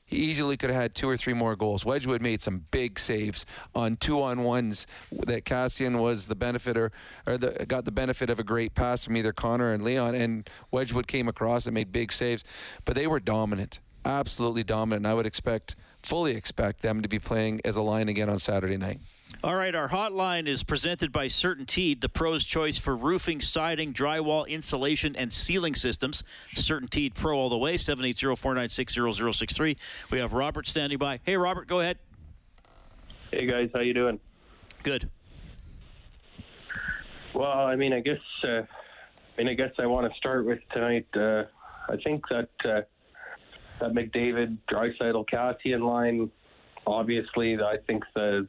[0.05, 1.85] He easily could have had two or three more goals.
[1.85, 3.47] Wedgewood made some big saves
[3.77, 6.91] on two on ones that Kassian was the benefiter
[7.29, 10.51] or the, got the benefit of a great pass from either Connor and Leon, and
[10.73, 12.43] Wedgewood came across and made big saves.
[12.85, 15.07] But they were dominant, absolutely dominant.
[15.07, 18.39] And I would expect, fully expect them to be playing as a line again on
[18.39, 19.01] Saturday night.
[19.43, 24.47] All right, our hotline is presented by CertainTeed, the pro's choice for roofing, siding, drywall,
[24.47, 26.23] insulation, and ceiling systems.
[26.55, 29.79] CertainTeed Pro all the way, 780-496-0063.
[30.11, 31.21] We have Robert standing by.
[31.23, 31.97] Hey, Robert, go ahead.
[33.31, 34.21] Hey guys, how you doing?
[34.83, 35.09] Good.
[37.33, 38.67] Well, I mean, I guess, uh, I
[39.39, 41.07] mean, I guess I want to start with tonight.
[41.15, 41.45] Uh,
[41.89, 42.81] I think that uh,
[43.81, 46.31] that McDavid, Draisaitl, Kassian line.
[46.87, 48.47] Obviously, I think the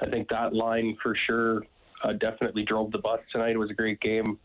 [0.00, 1.62] I think that line for sure
[2.04, 3.50] uh, definitely drove the bus tonight.
[3.50, 4.38] It was a great game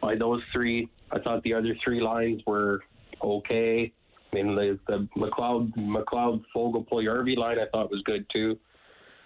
[0.00, 0.88] by those three.
[1.10, 2.80] I thought the other three lines were
[3.22, 3.92] okay.
[4.32, 8.58] I mean, the, the McLeod, McLeod, Fogel, Puljujarvi line I thought was good too.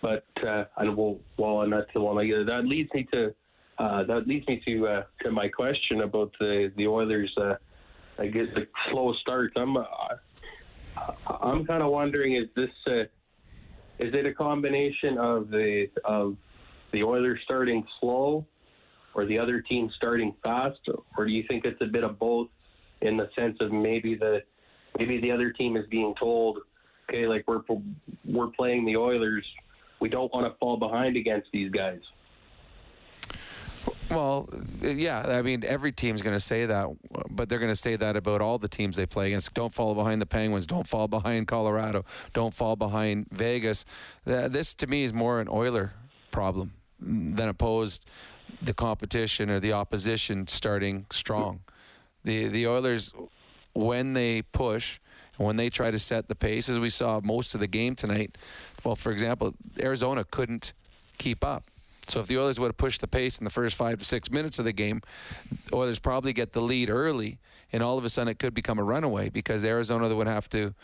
[0.02, 2.16] But uh, and well, well, and that's the one.
[2.16, 3.34] Like, that leads me to
[3.78, 7.32] uh, that leads me to uh, to my question about the the Oilers.
[7.36, 7.54] Uh,
[8.18, 9.52] I guess the slow start.
[9.56, 9.84] I'm uh,
[11.26, 13.00] I'm kind of wondering is this uh,
[13.98, 16.36] is it a combination of the of
[16.92, 18.46] the Oilers starting slow,
[19.14, 20.78] or the other team starting fast,
[21.16, 22.48] or do you think it's a bit of both?
[23.02, 24.42] In the sense of maybe the
[24.98, 26.60] maybe the other team is being told,
[27.08, 27.60] okay, like we're
[28.24, 29.44] we're playing the Oilers,
[30.00, 32.00] we don't want to fall behind against these guys.
[34.16, 34.48] Well,
[34.80, 36.88] yeah, I mean, every team's going to say that,
[37.28, 39.52] but they're going to say that about all the teams they play against.
[39.52, 40.64] Don't fall behind the Penguins.
[40.64, 42.06] Don't fall behind Colorado.
[42.32, 43.84] Don't fall behind Vegas.
[44.24, 45.92] This, to me, is more an Oiler
[46.30, 48.06] problem than opposed
[48.62, 51.60] the competition or the opposition starting strong.
[52.24, 53.12] The the Oilers,
[53.74, 54.98] when they push,
[55.36, 58.38] when they try to set the pace, as we saw most of the game tonight.
[58.82, 60.72] Well, for example, Arizona couldn't
[61.18, 61.70] keep up.
[62.08, 64.30] So if the Oilers would have pushed the pace in the first five to six
[64.30, 65.02] minutes of the game,
[65.72, 67.38] Oilers probably get the lead early,
[67.72, 70.74] and all of a sudden it could become a runaway because Arizona would have to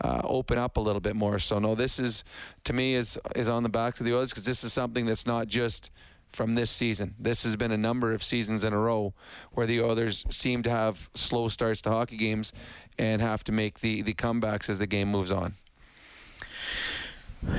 [0.00, 1.38] uh, open up a little bit more.
[1.38, 2.24] So no, this is
[2.64, 5.26] to me is is on the backs of the Oilers because this is something that's
[5.26, 5.90] not just
[6.30, 7.14] from this season.
[7.18, 9.12] This has been a number of seasons in a row
[9.52, 12.52] where the Oilers seem to have slow starts to hockey games
[12.98, 15.54] and have to make the the comebacks as the game moves on.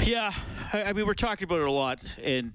[0.01, 0.33] Yeah,
[0.71, 2.53] I, I mean we're talking about it a lot, and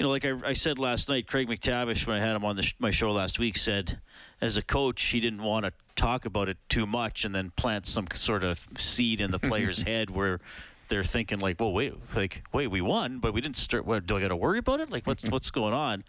[0.00, 2.58] you know, like I, I, said last night, Craig MacTavish, when I had him on
[2.62, 4.00] sh- my show last week, said
[4.40, 7.84] as a coach, he didn't want to talk about it too much and then plant
[7.84, 10.40] some sort of seed in the player's head where
[10.88, 13.84] they're thinking like, well, wait, like, wait, we won, but we didn't start.
[13.84, 14.90] What, do I got to worry about it?
[14.90, 16.02] Like, what's what's going on?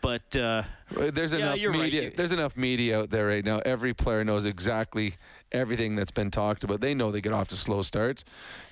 [0.00, 2.02] But uh, there's yeah, enough media.
[2.02, 2.16] Right.
[2.16, 3.60] There's enough media out there right now.
[3.64, 5.14] Every player knows exactly
[5.52, 6.80] everything that's been talked about.
[6.80, 8.24] They know they get off to slow starts,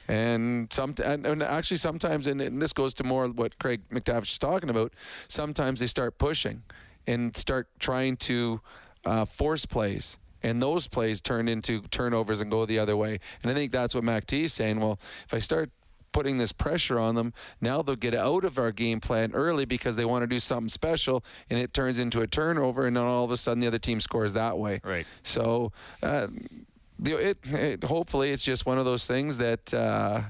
[0.09, 4.33] and some and, and actually sometimes, and, and, this goes to more what Craig MacTavish
[4.33, 4.93] is talking about.
[5.29, 6.63] Sometimes they start pushing
[7.07, 8.61] and start trying to
[9.05, 10.19] uh, force plays.
[10.43, 13.19] And those plays turn into turnovers and go the other way.
[13.43, 14.79] And I think that's what Mac T is saying.
[14.79, 15.71] Well, if I start
[16.17, 17.35] putting this pressure on them.
[17.61, 20.71] Now they'll get out of our game plan early because they want to do something
[20.71, 23.79] special, and it turns into a turnover, and then all of a sudden the other
[23.79, 24.81] team scores that way.
[24.83, 25.07] Right.
[25.23, 25.73] So.
[26.03, 26.29] Uh,
[26.99, 30.23] the, it, it, hopefully it's just one of those things that uh,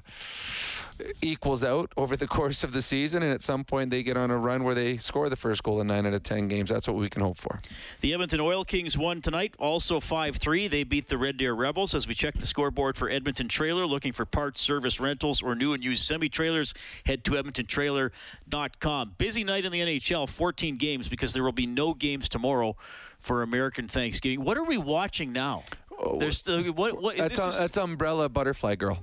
[1.22, 4.30] equals out over the course of the season, and at some point they get on
[4.30, 6.70] a run where they score the first goal in nine out of ten games.
[6.70, 7.58] That's what we can hope for.
[8.00, 10.68] The Edmonton Oil Kings won tonight, also 5-3.
[10.70, 11.94] They beat the Red Deer Rebels.
[11.94, 15.72] As we check the scoreboard for Edmonton Trailer, looking for parts, service, rentals, or new
[15.72, 19.14] and used semi-trailers, head to edmontontrailer.com.
[19.18, 22.76] Busy night in the NHL, 14 games because there will be no games tomorrow
[23.18, 24.44] for American Thanksgiving.
[24.44, 25.64] What are we watching now?
[25.98, 27.00] Oh, There's still what?
[27.00, 29.02] what that's, um, that's Umbrella Butterfly Girl.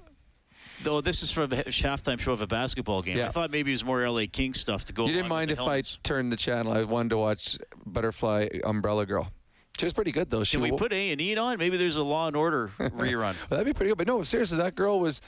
[0.84, 3.18] Though this is from a halftime show of a basketball game.
[3.18, 3.28] Yeah.
[3.28, 5.06] I thought maybe it was more LA King stuff to go.
[5.06, 5.98] You didn't mind if helmets.
[6.04, 6.74] I turned the channel.
[6.74, 9.32] I wanted to watch Butterfly Umbrella Girl.
[9.78, 10.44] She was pretty good though.
[10.44, 11.58] She Can we put A and E on?
[11.58, 13.20] Maybe there's a Law and Order rerun.
[13.22, 13.98] well, that'd be pretty good.
[13.98, 15.20] But no, seriously, that girl was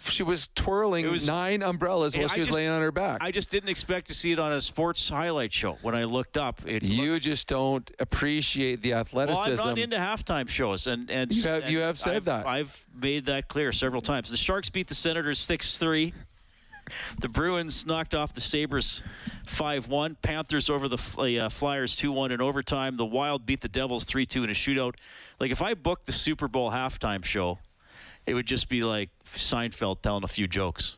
[0.00, 3.18] she was twirling was, nine umbrellas while she was just, laying on her back.
[3.22, 5.78] I just didn't expect to see it on a sports highlight show.
[5.82, 9.56] When I looked up, it you looked, just don't appreciate the athleticism.
[9.56, 12.24] Well, I'm not into halftime shows, and and you have, and you have said I've,
[12.26, 12.46] that.
[12.46, 14.30] I've made that clear several times.
[14.30, 16.12] The Sharks beat the Senators six three.
[17.20, 19.02] The Bruins knocked off the Sabres
[19.46, 20.16] 5 1.
[20.20, 22.96] Panthers over the uh, Flyers 2 1 in overtime.
[22.96, 24.94] The Wild beat the Devils 3 2 in a shootout.
[25.40, 27.58] Like, if I booked the Super Bowl halftime show,
[28.26, 30.96] it would just be like Seinfeld telling a few jokes.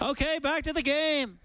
[0.00, 1.38] Okay, back to the game.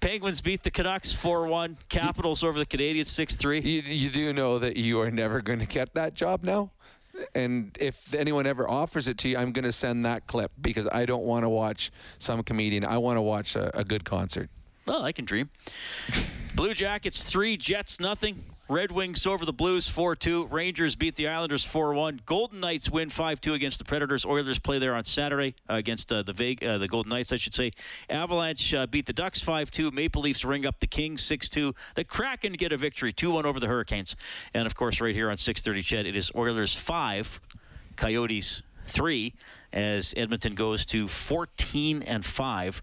[0.00, 1.78] Penguins beat the Canucks 4 1.
[1.88, 3.60] Capitals over the Canadiens 6 3.
[3.60, 6.70] You, you do know that you are never going to get that job now?
[7.34, 10.88] And if anyone ever offers it to you, I'm going to send that clip because
[10.90, 12.84] I don't want to watch some comedian.
[12.84, 14.48] I want to watch a, a good concert.
[14.86, 15.50] Well, I can dream.
[16.54, 18.44] Blue Jackets 3, Jets nothing.
[18.70, 20.46] Red Wings over the Blues 4 2.
[20.46, 22.20] Rangers beat the Islanders 4 1.
[22.24, 24.24] Golden Knights win 5 2 against the Predators.
[24.24, 27.36] Oilers play there on Saturday uh, against uh, the Veg- uh, the Golden Knights, I
[27.36, 27.72] should say.
[28.08, 29.90] Avalanche uh, beat the Ducks 5 2.
[29.90, 31.74] Maple Leafs ring up the Kings 6 2.
[31.96, 34.14] The Kraken get a victory 2 1 over the Hurricanes.
[34.54, 37.40] And of course, right here on 630 Ched, it is Oilers 5,
[37.96, 39.34] Coyotes 3,
[39.72, 42.82] as Edmonton goes to 14 and 5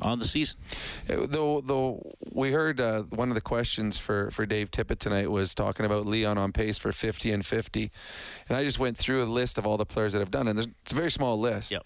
[0.00, 0.58] on the season.
[1.06, 5.54] Though, though we heard uh, one of the questions for, for Dave Tippett tonight was
[5.54, 7.90] talking about Leon on pace for 50 and 50,
[8.48, 10.52] and I just went through a list of all the players that have done it.
[10.52, 11.70] And it's a very small list.
[11.70, 11.84] Yep.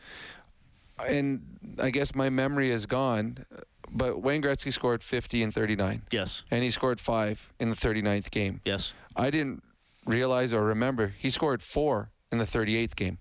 [1.07, 3.44] And I guess my memory is gone,
[3.90, 6.03] but Wayne Gretzky scored 50 and 39.
[6.11, 6.44] Yes.
[6.51, 8.61] And he scored five in the 39th game.
[8.64, 8.94] Yes.
[9.14, 9.62] I didn't
[10.07, 13.18] realize or remember he scored four in the 38th game.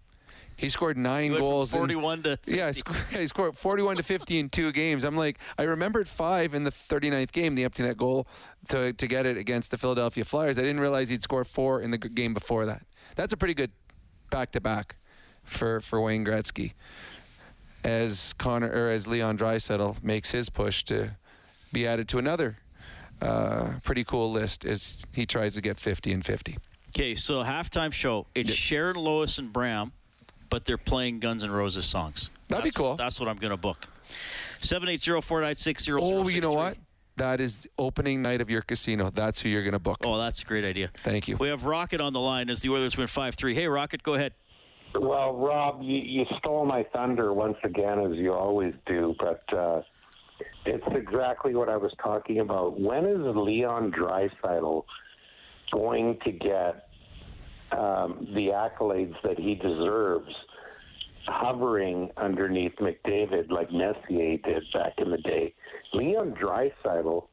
[0.58, 1.74] He scored nine Went from goals.
[1.74, 2.72] in- 41 to yeah,
[3.12, 5.04] he scored, 41 to 50 in two games.
[5.04, 8.28] I'm like, I remembered five in the 39th game, the empty net goal
[8.70, 10.58] to, to get it against the Philadelphia Flyers.
[10.58, 12.82] I didn't realize he'd score four in the game before that.
[13.16, 13.72] That's a pretty good
[14.32, 14.96] back to back
[15.44, 16.74] for for Wayne Gretzky.
[17.84, 21.16] As Connor or as Leon Draisaitl makes his push to
[21.72, 22.58] be added to another
[23.22, 26.58] uh, pretty cool list as he tries to get 50 and 50.
[26.90, 28.26] Okay, so halftime show.
[28.34, 29.92] It's Sharon, Lois, and Bram,
[30.50, 32.30] but they're playing Guns N' Roses songs.
[32.50, 32.96] That'd be cool.
[32.96, 33.88] That's what I'm going to book.
[34.62, 36.00] 780-496-0063.
[36.02, 36.78] Oh, you know what?
[37.18, 39.10] That is opening night of your casino.
[39.10, 39.98] That's who you're going to book.
[40.04, 40.92] Oh, that's a great idea.
[41.04, 41.36] Thank you.
[41.38, 43.54] We have Rocket on the line as the Oilers win 5-3.
[43.54, 44.34] Hey, Rocket, go ahead.
[44.94, 49.82] Well, Rob, you, you stole my thunder once again, as you always do, but uh,
[50.66, 52.80] it's exactly what I was talking about.
[52.80, 54.84] When is Leon Draisaitl
[55.72, 56.87] going to get
[57.72, 60.32] um, the accolades that he deserves,
[61.26, 65.54] hovering underneath McDavid like Messier did back in the day?
[65.94, 67.28] Leon Draisaitl,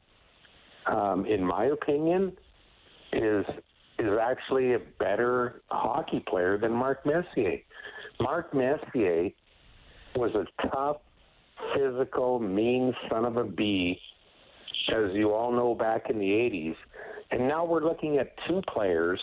[0.87, 2.33] um, in my opinion,
[3.13, 3.45] is
[3.97, 7.59] is actually a better hockey player than Mark Messier.
[8.19, 9.29] Mark Messier
[10.15, 10.97] was a tough,
[11.73, 13.99] physical, mean son of a bee,
[14.93, 16.75] as you all know back in the 80s.
[17.31, 19.19] And now we're looking at two players.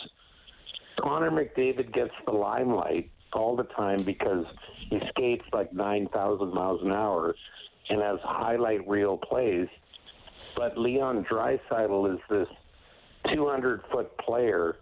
[1.03, 4.45] Connor McDavid gets the limelight all the time because
[4.89, 7.35] he skates like 9,000 miles an hour
[7.91, 9.69] and has highlight reel plays.
[10.55, 12.49] But Leon Draisaitl is this
[13.33, 14.77] 200 foot player,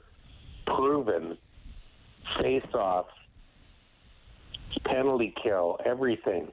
[0.66, 1.38] proven,
[2.40, 3.06] face off,
[4.84, 6.50] penalty kill, everything.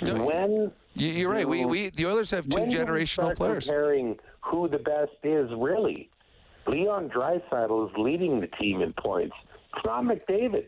[0.00, 1.48] when You, you're right.
[1.48, 3.66] We, we the Oilers have two when do we generational players.
[3.66, 6.10] Comparing who the best is really.
[6.66, 9.34] Leon Draisaitl is leading the team in points.
[9.74, 10.66] It's not McDavid.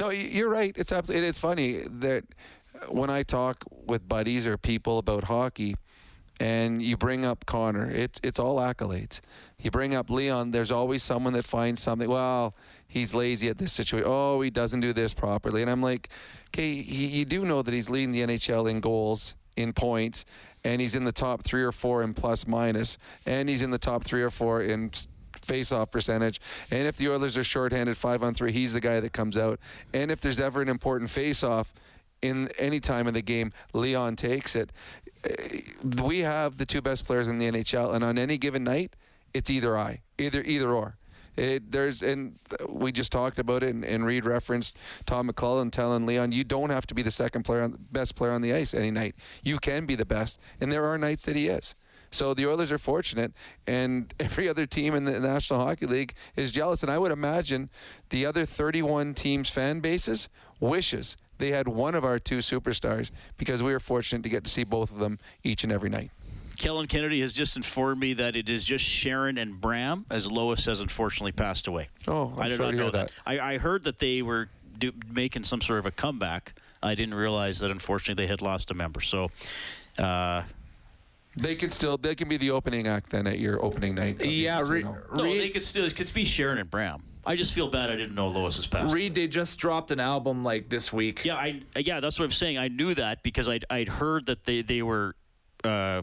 [0.00, 0.74] No, you're right.
[0.76, 1.26] It's absolutely.
[1.26, 2.24] It's funny that
[2.88, 5.76] when I talk with buddies or people about hockey,
[6.40, 9.20] and you bring up Connor, it's it's all accolades.
[9.58, 12.08] You bring up Leon, there's always someone that finds something.
[12.08, 12.56] Well,
[12.88, 14.08] he's lazy at this situation.
[14.10, 15.62] Oh, he doesn't do this properly.
[15.62, 16.08] And I'm like,
[16.48, 20.24] okay, you do know that he's leading the NHL in goals, in points,
[20.64, 23.78] and he's in the top three or four in plus minus, and he's in the
[23.78, 24.90] top three or four in
[25.42, 26.40] face-off percentage.
[26.70, 29.58] And if the Oilers are shorthanded five on three, he's the guy that comes out.
[29.92, 31.72] And if there's ever an important face-off
[32.20, 34.72] in any time in the game, Leon takes it.
[35.24, 35.32] Uh,
[36.04, 38.94] We have the two best players in the NHL, and on any given night,
[39.34, 40.96] it's either I, either either or.
[41.36, 46.06] It, there's and we just talked about it, and, and Reid referenced Tom McLellan telling
[46.06, 48.74] Leon, you don't have to be the second player, on, best player on the ice
[48.74, 49.14] any night.
[49.42, 51.74] You can be the best, and there are nights that he is.
[52.10, 53.32] So the Oilers are fortunate,
[53.66, 56.82] and every other team in the National Hockey League is jealous.
[56.82, 57.70] And I would imagine
[58.10, 60.28] the other 31 teams' fan bases
[60.60, 64.50] wishes they had one of our two superstars because we were fortunate to get to
[64.50, 66.12] see both of them each and every night.
[66.62, 70.64] Kellen Kennedy has just informed me that it is just Sharon and Bram, as Lois
[70.66, 71.88] has unfortunately passed away.
[72.06, 73.08] Oh, I'm I did sorry not know that.
[73.08, 73.12] that.
[73.26, 74.48] I, I heard that they were
[74.78, 76.54] do, making some sort of a comeback.
[76.80, 79.00] I didn't realize that unfortunately they had lost a member.
[79.00, 79.28] So,
[79.98, 80.44] uh,
[81.36, 84.12] They can still they can be the opening act then at your opening night.
[84.12, 84.98] of the Yeah, casino.
[85.14, 87.02] no, they could still it could be Sharon and Bram.
[87.26, 88.94] I just feel bad I didn't know Lois has passed.
[88.94, 91.24] Reid, they just dropped an album like this week.
[91.24, 92.58] Yeah, I yeah, that's what I'm saying.
[92.58, 95.14] I knew that because I'd I'd heard that they they were
[95.64, 96.02] uh,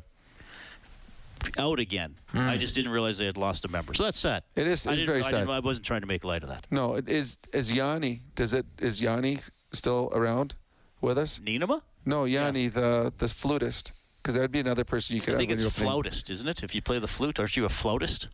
[1.58, 2.15] out again.
[2.34, 3.93] I just didn't realize they had lost a member.
[3.93, 4.43] So that's sad.
[4.56, 5.49] It is- it's very sad.
[5.49, 6.67] I wasn't trying to make light of that.
[6.71, 8.21] No, it is is Yanni.
[8.36, 9.39] Does it is Yanni
[9.71, 10.56] still around
[11.02, 11.39] with us?
[11.39, 11.82] Ninema?
[12.06, 13.91] No, Yanni, the the flutist.
[14.21, 16.62] Because that'd be another person you could I think it's flautist, isn't it?
[16.62, 18.28] If you play the flute, aren't you a flautist?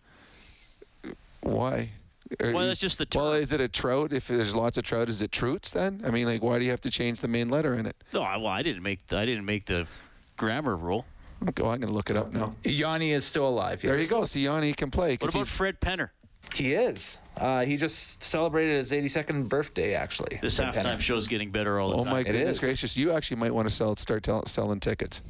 [1.42, 1.92] Why?
[2.42, 4.12] Are Well, you- that's just the Well, is it a trout?
[4.12, 6.02] If there's lots of trout, is it troots then?
[6.04, 7.96] I mean, like, why do you have to change the main letter in it?
[8.14, 9.86] No, I, well, I didn't make the, I didn't make the
[10.38, 11.06] grammar rule.
[11.50, 12.56] Okay, well, I'm going to look it up now.
[12.64, 13.82] Yanni is still alive.
[13.82, 14.04] There yes.
[14.04, 14.24] you go.
[14.26, 15.12] See, Yanni can play.
[15.12, 16.10] What 'cause about Fred Penner?
[16.54, 17.18] He is.
[17.38, 20.40] Uh, he just celebrated his 82nd birthday, actually.
[20.42, 21.00] This Fred halftime Penner.
[21.02, 22.08] show's getting better all the Oh time.
[22.08, 22.60] Oh my It goodness is.
[22.60, 22.96] gracious!
[22.98, 25.22] You actually might want to sell, start tell, selling tickets.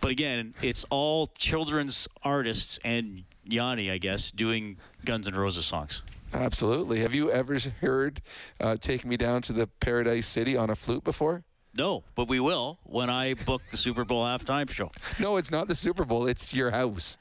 [0.00, 6.02] But again, it's all children's artists and Yanni, I guess, doing Guns N' Roses songs.
[6.34, 7.00] Absolutely.
[7.00, 8.20] Have you ever heard
[8.60, 11.44] uh, "Take Me Down to the Paradise City" on a flute before?
[11.76, 14.90] No, but we will when I book the Super Bowl halftime show.
[15.20, 16.26] No, it's not the Super Bowl.
[16.26, 17.18] It's your house.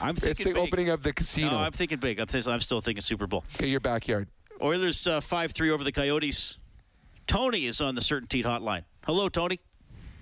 [0.00, 0.68] I'm thinking It's thinking the big.
[0.68, 1.50] opening of the casino.
[1.50, 2.18] No, I'm thinking big.
[2.18, 3.44] I'm, th- I'm still thinking Super Bowl.
[3.56, 4.28] Okay, your backyard.
[4.62, 6.56] Oilers uh, 5-3 over the Coyotes.
[7.26, 8.84] Tony is on the Certainty Hotline.
[9.04, 9.60] Hello, Tony.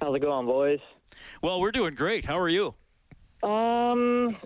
[0.00, 0.80] How's it going, boys?
[1.40, 2.26] Well, we're doing great.
[2.26, 2.74] How are you?
[3.42, 4.36] Um,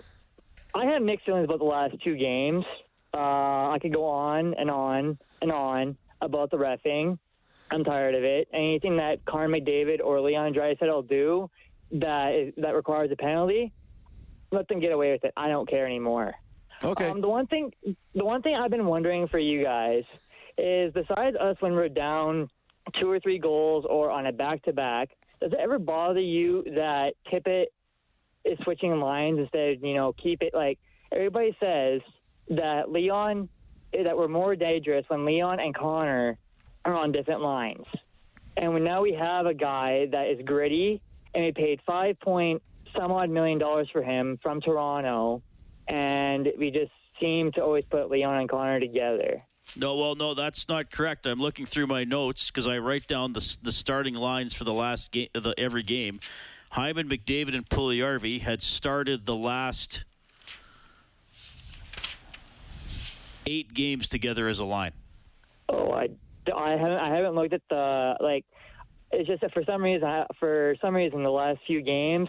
[0.74, 2.64] I have mixed feelings about the last two games.
[3.14, 7.18] Uh, I could go on and on and on about the refing.
[7.71, 8.49] I'm tired of it.
[8.53, 11.49] Anything that Carn McDavid or Leon Draisaitl do
[11.93, 13.73] that is, that requires a penalty,
[14.51, 15.33] let them get away with it.
[15.37, 16.35] I don't care anymore.
[16.83, 17.09] Okay.
[17.09, 17.73] Um, the one thing,
[18.14, 20.05] the one thing I've been wondering for you guys
[20.59, 22.49] is, besides us when we're down
[22.99, 25.11] two or three goals or on a back-to-back,
[25.41, 27.66] does it ever bother you that Tippett
[28.45, 30.79] is switching lines instead of you know keep it like
[31.12, 32.01] everybody says
[32.49, 33.49] that Leon
[33.93, 36.39] that we're more dangerous when Leon and Connor
[36.85, 37.87] are on different lines,
[38.57, 41.01] and now we have a guy that is gritty
[41.35, 42.62] and we paid five point
[42.97, 45.43] some odd million dollars for him from Toronto,
[45.89, 49.43] and we just seem to always put Leon and Connor together.
[49.76, 51.26] No, well, no, that's not correct.
[51.26, 54.72] I'm looking through my notes because I write down the, the starting lines for the
[54.72, 56.18] last game, the every game.
[56.70, 60.05] Hyman, McDavid, and Puljujarvi had started the last
[63.47, 64.93] eight games together as a line.
[66.47, 68.45] I, I haven't I haven't looked at the like.
[69.12, 72.28] It's just that for some reason, for some reason, the last few games,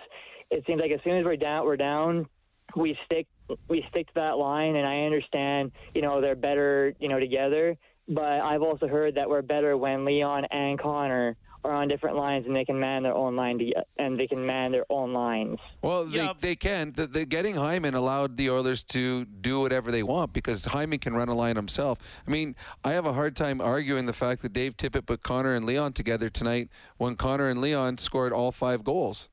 [0.50, 2.28] it seems like as soon as we're down, we're down.
[2.76, 3.28] We stick
[3.68, 7.78] we stick to that line, and I understand, you know, they're better, you know, together.
[8.08, 12.46] But I've also heard that we're better when Leon and Connor are on different lines,
[12.48, 15.60] and they can man their own line to, and they can man their own lines.
[15.82, 16.94] Well, they, they can.
[16.96, 21.14] The, the getting Hyman allowed the Oilers to do whatever they want because Hyman can
[21.14, 22.00] run a line himself.
[22.28, 25.56] I mean, I have a hard time arguing the fact that Dave Tippett put Connor
[25.56, 29.30] and Leon together tonight when Connor and Leon scored all five goals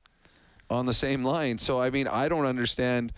[0.70, 1.59] on the same line.
[1.59, 3.12] So, I mean, I don't understand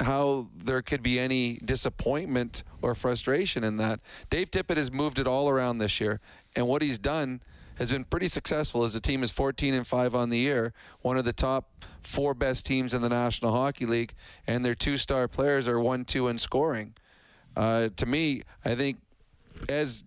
[0.00, 4.00] how there could be any disappointment or frustration in that.
[4.30, 6.20] Dave Tippett has moved it all around this year,
[6.54, 7.40] and what he's done
[7.78, 11.16] has been pretty successful as the team is 14 and 5 on the year, one
[11.16, 11.70] of the top
[12.02, 14.14] four best teams in the National Hockey League,
[14.46, 16.94] and their two star players are 1 2 in scoring.
[17.56, 18.98] Uh, to me, I think
[19.68, 20.04] as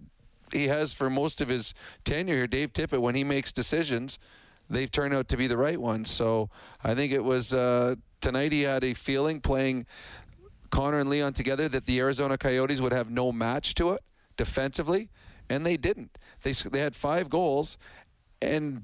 [0.51, 4.19] he has for most of his tenure here, Dave Tippett, when he makes decisions,
[4.69, 6.11] they've turned out to be the right ones.
[6.11, 6.49] So
[6.83, 9.85] I think it was uh, tonight he had a feeling playing
[10.69, 14.01] Connor and Leon together that the Arizona Coyotes would have no match to it
[14.37, 15.09] defensively,
[15.51, 16.17] and they didn't.
[16.43, 17.77] They they had five goals,
[18.41, 18.83] and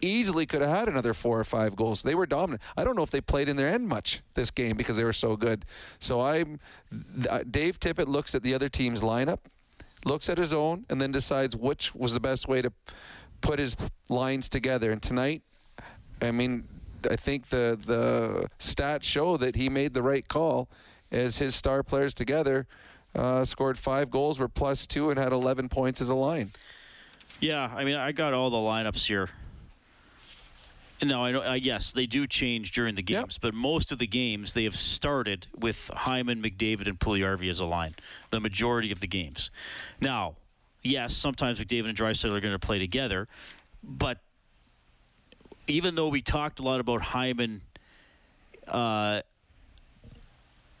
[0.00, 2.02] easily could have had another four or five goals.
[2.02, 2.62] They were dominant.
[2.76, 5.12] I don't know if they played in their end much this game because they were
[5.12, 5.64] so good.
[5.98, 6.58] So I'm
[7.50, 9.38] Dave Tippett looks at the other team's lineup,
[10.04, 12.72] looks at his own, and then decides which was the best way to
[13.40, 13.76] put his
[14.08, 14.90] lines together.
[14.90, 15.42] And tonight,
[16.20, 16.66] I mean,
[17.08, 20.68] I think the the stats show that he made the right call
[21.10, 22.66] as his star players together
[23.14, 26.50] uh, scored five goals, were plus two, and had 11 points as a line.
[27.40, 29.28] Yeah, I mean, I got all the lineups here.
[31.00, 31.42] No, I know.
[31.42, 34.74] Uh, yes, they do change during the games, but most of the games they have
[34.74, 37.94] started with Hyman, McDavid, and Puljujarvi as a line.
[38.30, 39.52] The majority of the games.
[40.00, 40.34] Now,
[40.82, 43.28] yes, sometimes McDavid and Draisaitl are going to play together,
[43.84, 44.18] but
[45.68, 47.60] even though we talked a lot about Hyman
[48.66, 49.22] uh,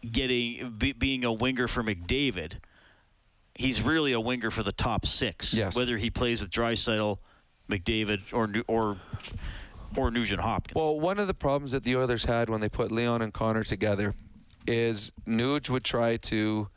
[0.08, 2.54] getting be, being a winger for McDavid,
[3.54, 5.54] he's really a winger for the top six.
[5.54, 5.76] Yes.
[5.76, 7.18] Whether he plays with Draisaitl,
[7.68, 8.96] McDavid, or or
[9.96, 10.76] or Nugent Hopkins.
[10.76, 13.64] Well, one of the problems that the Oilers had when they put Leon and Connor
[13.64, 14.14] together
[14.66, 16.68] is Nuge would try to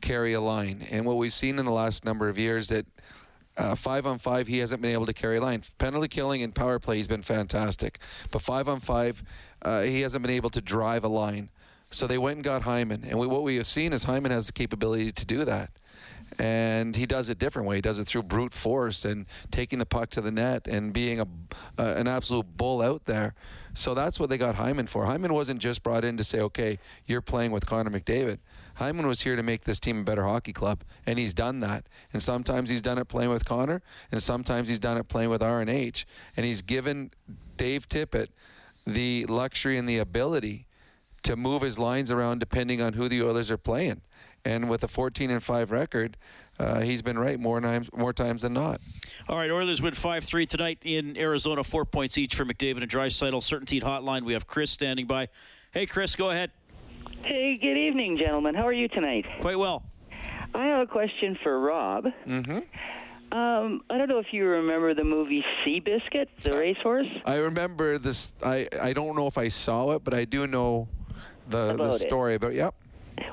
[0.00, 2.86] carry a line, and what we've seen in the last number of years that.
[3.54, 5.62] Uh, five on five, he hasn't been able to carry a line.
[5.76, 7.98] Penalty killing and power play, he's been fantastic.
[8.30, 9.22] But five on five,
[9.60, 11.50] uh, he hasn't been able to drive a line.
[11.92, 13.04] So they went and got Hyman.
[13.08, 15.70] And we, what we have seen is Hyman has the capability to do that.
[16.38, 17.76] And he does it different way.
[17.76, 21.20] He does it through brute force and taking the puck to the net and being
[21.20, 21.26] a,
[21.78, 23.34] uh, an absolute bull out there.
[23.74, 25.04] So that's what they got Hyman for.
[25.04, 28.38] Hyman wasn't just brought in to say, okay, you're playing with Connor McDavid.
[28.76, 31.86] Hyman was here to make this team a better hockey club, and he's done that.
[32.14, 35.42] And sometimes he's done it playing with Connor, and sometimes he's done it playing with
[35.42, 36.06] RNH.
[36.34, 37.10] And he's given
[37.58, 38.28] Dave Tippett
[38.86, 40.66] the luxury and the ability
[41.24, 44.02] to move his lines around depending on who the Oilers are playing.
[44.44, 46.16] And with a 14 and 5 record,
[46.58, 48.80] uh, he's been right more times more times than not.
[49.28, 52.90] All right, Oilers win 5 3 tonight in Arizona, four points each for McDavid and
[52.90, 53.42] Draisaitl.
[53.42, 54.24] Certainty Hotline.
[54.24, 55.28] We have Chris standing by.
[55.72, 56.50] Hey, Chris, go ahead.
[57.24, 58.54] Hey, good evening, gentlemen.
[58.54, 59.24] How are you tonight?
[59.40, 59.84] Quite well.
[60.54, 62.06] I have a question for Rob.
[62.26, 62.58] Mm-hmm.
[63.36, 67.06] Um, I don't know if you remember the movie Seabiscuit, the racehorse.
[67.24, 68.34] I remember this.
[68.44, 70.88] I I don't know if I saw it, but I do know
[71.52, 72.00] the the About it.
[72.00, 72.38] story.
[72.38, 72.74] But yep.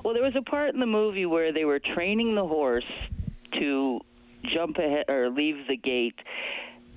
[0.04, 2.86] Well, there was a part in the movie where they were training the horse
[3.60, 4.00] to
[4.54, 6.16] jump ahead or leave the gate.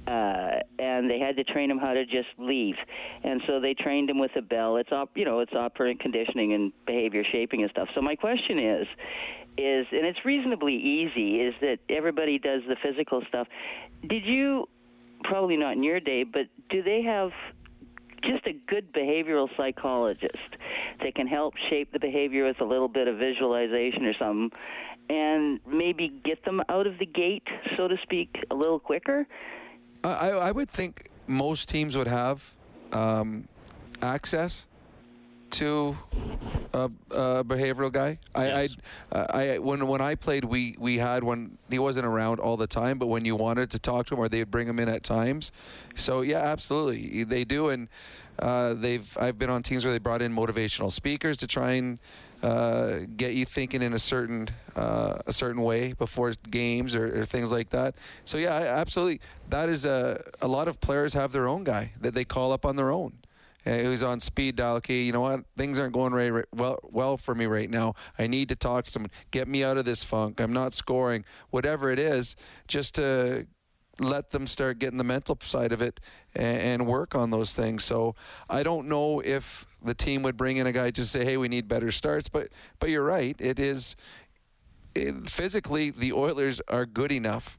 [0.07, 2.75] Uh, and they had to train him how to just leave,
[3.23, 4.77] and so they trained him with a bell.
[4.77, 7.89] It's op, you know, it's operant conditioning and behavior shaping and stuff.
[7.95, 8.89] So my question is,
[9.57, 11.37] is and it's reasonably easy.
[11.43, 13.47] Is that everybody does the physical stuff?
[14.09, 14.69] Did you
[15.23, 17.31] probably not in your day, but do they have
[18.23, 20.37] just a good behavioral psychologist
[21.03, 24.51] that can help shape the behavior with a little bit of visualization or something
[25.11, 27.47] and maybe get them out of the gate,
[27.77, 29.27] so to speak, a little quicker?
[30.05, 32.55] I, I would think most teams would have
[32.93, 33.49] um,
[34.01, 34.67] access
[35.53, 35.97] to
[36.73, 38.19] a, a behavioral guy.
[38.35, 38.77] I, Yes.
[39.13, 41.59] I, I, when when I played, we we had one.
[41.71, 44.29] He wasn't around all the time, but when you wanted to talk to him, or
[44.29, 45.53] they'd bring him in at times.
[45.95, 47.89] So yeah, absolutely, they do, and
[48.39, 49.17] uh, they've.
[49.21, 51.99] I've been on teams where they brought in motivational speakers to try and.
[52.43, 57.25] Uh, get you thinking in a certain uh, a certain way before games or, or
[57.25, 57.95] things like that.
[58.25, 59.21] So yeah, absolutely.
[59.51, 62.67] That is a a lot of players have their own guy that they call up
[62.67, 63.13] on their own
[63.67, 64.77] uh, who's on speed dial.
[64.77, 65.45] Okay, you know what?
[65.57, 67.95] Things aren't going right, right well well for me right now.
[68.19, 69.11] I need to talk to someone.
[69.31, 70.41] Get me out of this funk.
[70.41, 71.25] I'm not scoring.
[71.51, 72.37] Whatever it is,
[72.69, 73.47] just to
[73.99, 76.01] let them start getting the mental side of it
[76.35, 77.85] and, and work on those things.
[77.85, 78.15] So
[78.49, 81.49] I don't know if the team would bring in a guy to say, "Hey, we
[81.49, 82.49] need better starts." But
[82.79, 83.37] but you're right.
[83.41, 83.97] It is
[84.95, 87.59] it, physically the Oilers are good enough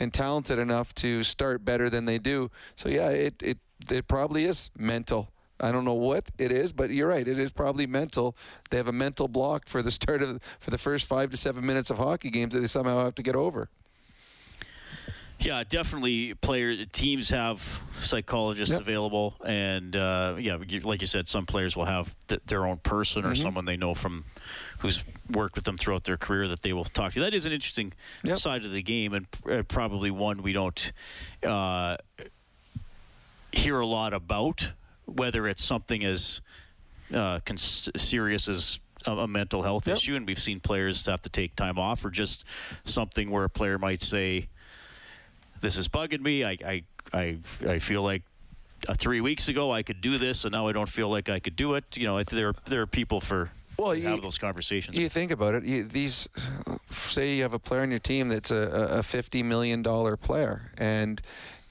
[0.00, 2.50] and talented enough to start better than they do.
[2.76, 3.58] So yeah, it it
[3.90, 5.28] it probably is mental.
[5.60, 7.26] I don't know what it is, but you're right.
[7.26, 8.36] It is probably mental.
[8.70, 11.64] They have a mental block for the start of for the first five to seven
[11.64, 13.68] minutes of hockey games that they somehow have to get over.
[15.38, 16.34] Yeah, definitely.
[16.34, 22.14] Players, teams have psychologists available, and uh, yeah, like you said, some players will have
[22.28, 23.36] th- their own person or Mhm.
[23.42, 24.24] someone they know from
[24.78, 27.20] who's worked with them throughout their career that they will talk to.
[27.20, 27.92] That is an interesting
[28.34, 30.92] side of the game, and uh, probably one we don't
[31.44, 31.96] uh,
[33.52, 34.72] hear a lot about.
[35.04, 36.40] Whether it's something as
[37.12, 41.28] uh, cons- serious as a, a mental health issue, and we've seen players have to
[41.28, 42.44] take time off, or just
[42.84, 44.48] something where a player might say,
[45.60, 46.44] "This is bugging me.
[46.44, 46.82] I I
[47.12, 47.38] I,
[47.68, 48.22] I feel like."
[48.88, 51.38] Uh, three weeks ago, I could do this, and now I don't feel like I
[51.38, 51.96] could do it.
[51.96, 53.48] You know, there are, there are people for
[53.78, 54.96] well, you- have those conversations.
[54.96, 55.62] You think about it.
[55.64, 56.28] You, these,
[56.90, 60.72] say you have a player on your team that's a, a fifty million dollar player,
[60.78, 61.22] and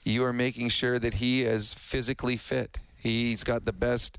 [0.02, 2.78] you are making sure that he is physically fit.
[2.96, 4.18] He's got the best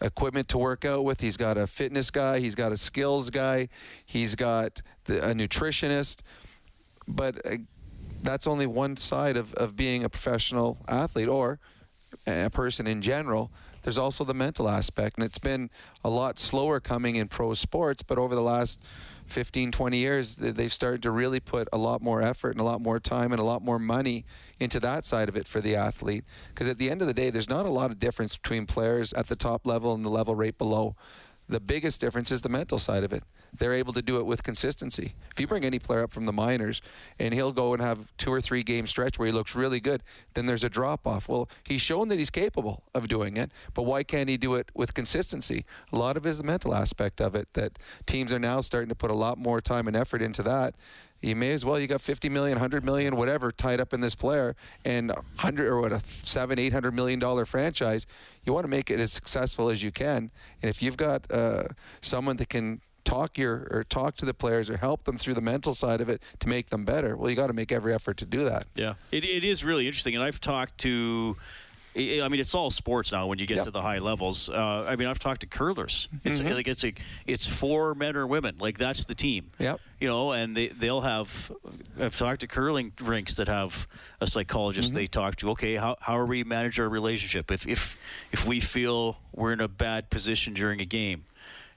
[0.00, 1.20] equipment to work out with.
[1.20, 2.40] He's got a fitness guy.
[2.40, 3.68] He's got a skills guy.
[4.04, 6.20] He's got the, a nutritionist.
[7.06, 7.56] But uh,
[8.22, 11.58] that's only one side of, of being a professional athlete or
[12.26, 13.50] a person in general.
[13.82, 15.68] There's also the mental aspect, and it's been
[16.02, 18.80] a lot slower coming in pro sports, but over the last
[19.26, 22.80] 15, 20 years, they've started to really put a lot more effort and a lot
[22.80, 24.24] more time and a lot more money
[24.60, 26.24] into that side of it for the athlete.
[26.48, 29.12] Because at the end of the day, there's not a lot of difference between players
[29.14, 30.94] at the top level and the level right below.
[31.48, 33.22] The biggest difference is the mental side of it.
[33.58, 35.14] They're able to do it with consistency.
[35.30, 36.80] If you bring any player up from the minors
[37.18, 40.02] and he'll go and have two or three game stretch where he looks really good,
[40.32, 41.28] then there's a drop off.
[41.28, 44.70] Well, he's shown that he's capable of doing it, but why can't he do it
[44.74, 45.66] with consistency?
[45.92, 48.88] A lot of it is the mental aspect of it that teams are now starting
[48.88, 50.74] to put a lot more time and effort into that.
[51.20, 54.14] You may as well you got 50 million, 100 million, whatever tied up in this
[54.14, 54.54] player
[54.84, 58.06] and 100 or what a 7, 800 million dollar franchise.
[58.44, 60.30] You want to make it as successful as you can.
[60.62, 61.68] And if you've got uh,
[62.02, 65.40] someone that can talk your or talk to the players or help them through the
[65.40, 68.16] mental side of it to make them better, well, you got to make every effort
[68.18, 68.66] to do that.
[68.74, 71.36] Yeah, it, it is really interesting, and I've talked to.
[71.96, 73.26] I I mean, it's all sports now.
[73.26, 76.08] When you get to the high levels, uh, I mean, I've talked to curlers.
[76.24, 76.54] It's Mhm.
[76.54, 76.92] like it's a,
[77.26, 78.56] it's for men or women.
[78.58, 79.48] Like that's the team.
[79.58, 79.80] Yep.
[80.00, 81.52] You know, and they they'll have.
[82.00, 83.86] I've talked to curling rinks that have
[84.20, 84.88] a psychologist.
[84.88, 84.96] Mm-hmm.
[84.96, 85.50] They talk to.
[85.50, 87.50] Okay, how how are we manage our relationship?
[87.50, 87.96] If if
[88.32, 91.24] if we feel we're in a bad position during a game.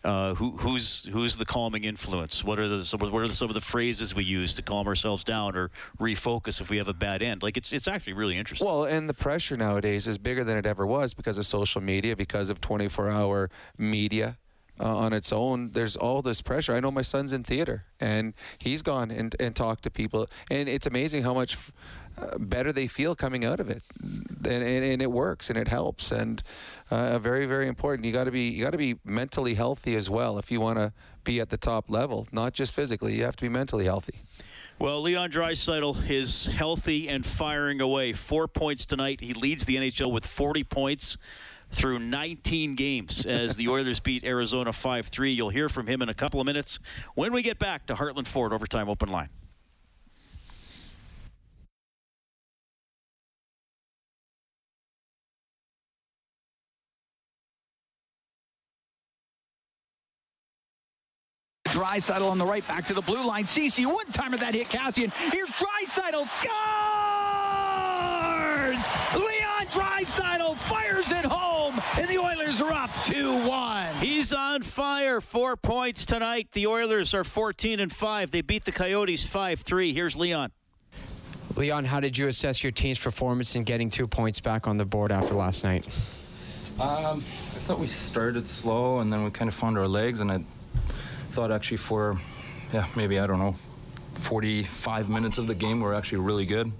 [0.07, 2.41] Uh, who, who's who's the calming influence?
[2.41, 4.87] What are the some, what are the, some of the phrases we use to calm
[4.87, 7.43] ourselves down or refocus if we have a bad end?
[7.43, 8.65] Like it's it's actually really interesting.
[8.65, 12.15] Well, and the pressure nowadays is bigger than it ever was because of social media,
[12.15, 14.37] because of 24 hour media.
[14.79, 16.73] Uh, on its own, there's all this pressure.
[16.73, 20.69] I know my son's in theater, and he's gone and, and talked to people, and
[20.69, 21.57] it's amazing how much
[22.17, 25.67] uh, better they feel coming out of it, and, and, and it works and it
[25.67, 26.43] helps, and
[26.89, 28.05] uh, very very important.
[28.05, 30.77] You got to be you got to be mentally healthy as well if you want
[30.77, 33.15] to be at the top level, not just physically.
[33.15, 34.21] You have to be mentally healthy.
[34.79, 38.13] Well, Leon Draisaitl is healthy and firing away.
[38.13, 39.21] Four points tonight.
[39.21, 41.17] He leads the NHL with 40 points
[41.71, 45.35] through 19 games as the Oilers beat Arizona 5-3.
[45.35, 46.79] You'll hear from him in a couple of minutes
[47.15, 49.29] when we get back to Heartland Ford Overtime Open Line.
[61.77, 63.45] Draisaitl on the right, back to the blue line.
[63.45, 65.13] Ceci one timer that hit Kassian.
[65.31, 66.47] Here's Draisaitl scores!
[69.77, 73.93] Leon Draisaitl fires it home, and the Oilers are up 2-1.
[74.01, 75.21] He's on fire.
[75.21, 76.49] Four points tonight.
[76.53, 78.31] The Oilers are 14 and 5.
[78.31, 79.93] They beat the Coyotes 5-3.
[79.93, 80.51] Here's Leon.
[81.55, 84.85] Leon, how did you assess your team's performance in getting two points back on the
[84.85, 85.87] board after last night?
[86.79, 90.31] Um, I thought we started slow and then we kind of found our legs, and
[90.31, 90.39] I
[91.31, 92.15] thought actually for,
[92.73, 93.55] yeah, maybe I don't know,
[94.15, 96.71] 45 minutes of the game we were actually really good.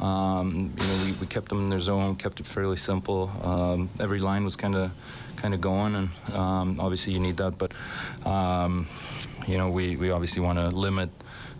[0.00, 3.30] Um, you know, we, we kept them in their zone, kept it fairly simple.
[3.42, 4.90] Um, every line was kind of
[5.36, 7.58] kind of going, and um, obviously you need that.
[7.58, 7.72] But
[8.26, 8.86] um,
[9.46, 11.10] you know, we, we obviously want to limit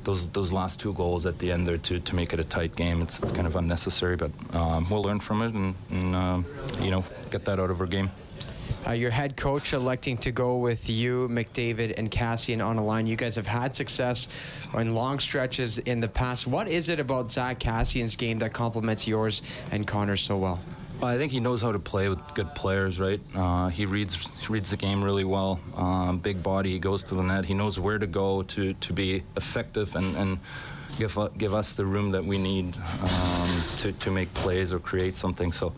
[0.04, 2.74] those those last two goals at the end there to, to make it a tight
[2.76, 3.02] game.
[3.02, 6.46] It's, it's kind of unnecessary, but um, we'll learn from it and, and um,
[6.80, 8.10] you know get that out of our game.
[8.86, 13.06] Uh, your head coach electing to go with you, McDavid, and Kassian on a line.
[13.06, 14.28] You guys have had success
[14.74, 16.46] on long stretches in the past.
[16.46, 20.60] What is it about Zack Kassian's game that complements yours and Connor's so well?
[21.00, 23.20] Well, I think he knows how to play with good players, right?
[23.34, 24.18] Uh, he reads
[24.50, 25.58] reads the game really well.
[25.74, 27.46] Um, big body, he goes to the net.
[27.46, 30.38] He knows where to go to, to be effective and, and
[30.98, 35.16] give give us the room that we need um, to, to make plays or create
[35.16, 35.52] something.
[35.52, 35.72] So,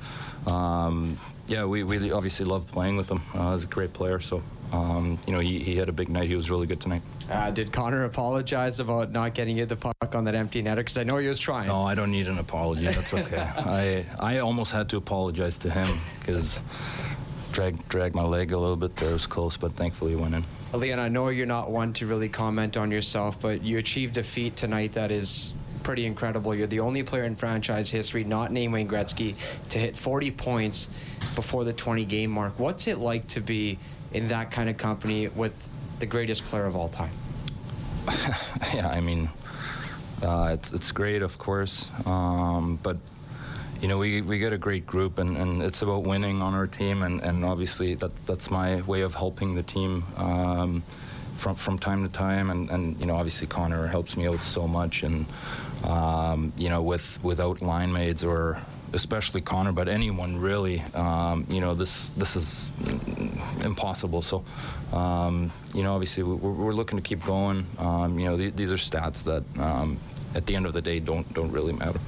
[0.48, 1.16] um,
[1.52, 3.20] yeah, we, we obviously love playing with him.
[3.34, 4.18] Uh, he's a great player.
[4.20, 4.42] So,
[4.72, 6.28] um, you know, he, he had a big night.
[6.28, 7.02] He was really good tonight.
[7.30, 10.76] Uh, did Connor apologize about not getting you the puck on that empty netter?
[10.76, 11.68] Because I know he was trying.
[11.68, 12.86] No, I don't need an apology.
[12.86, 13.36] That's okay.
[13.56, 15.88] I I almost had to apologize to him
[16.18, 16.58] because
[17.52, 19.10] drag drag my leg a little bit there.
[19.10, 20.44] It was close, but thankfully it went in.
[20.72, 24.22] Leon, I know you're not one to really comment on yourself, but you achieved a
[24.22, 25.52] feat tonight that is
[25.82, 26.54] pretty incredible.
[26.54, 29.34] You're the only player in franchise history, not named Wayne Gretzky,
[29.70, 30.88] to hit 40 points
[31.34, 32.58] before the 20 game mark.
[32.58, 33.78] What's it like to be
[34.12, 35.68] in that kind of company with
[35.98, 37.12] the greatest player of all time?
[38.74, 39.28] yeah, I mean,
[40.22, 42.96] uh, it's it's great, of course, um, but
[43.80, 46.68] you know, we, we get a great group, and, and it's about winning on our
[46.68, 50.84] team, and, and obviously that that's my way of helping the team um,
[51.36, 54.68] from from time to time, and, and you know, obviously Connor helps me out so
[54.68, 55.26] much, and
[55.84, 58.58] um, you know, with without line mates or
[58.92, 62.72] especially Connor, but anyone really, um, you know, this this is
[63.64, 64.22] impossible.
[64.22, 64.44] So,
[64.92, 67.66] um, you know, obviously we're, we're, looking to keep going.
[67.78, 69.98] Um, you know, th- these are stats that, um,
[70.34, 72.00] at the end of the day, don't don't really matter.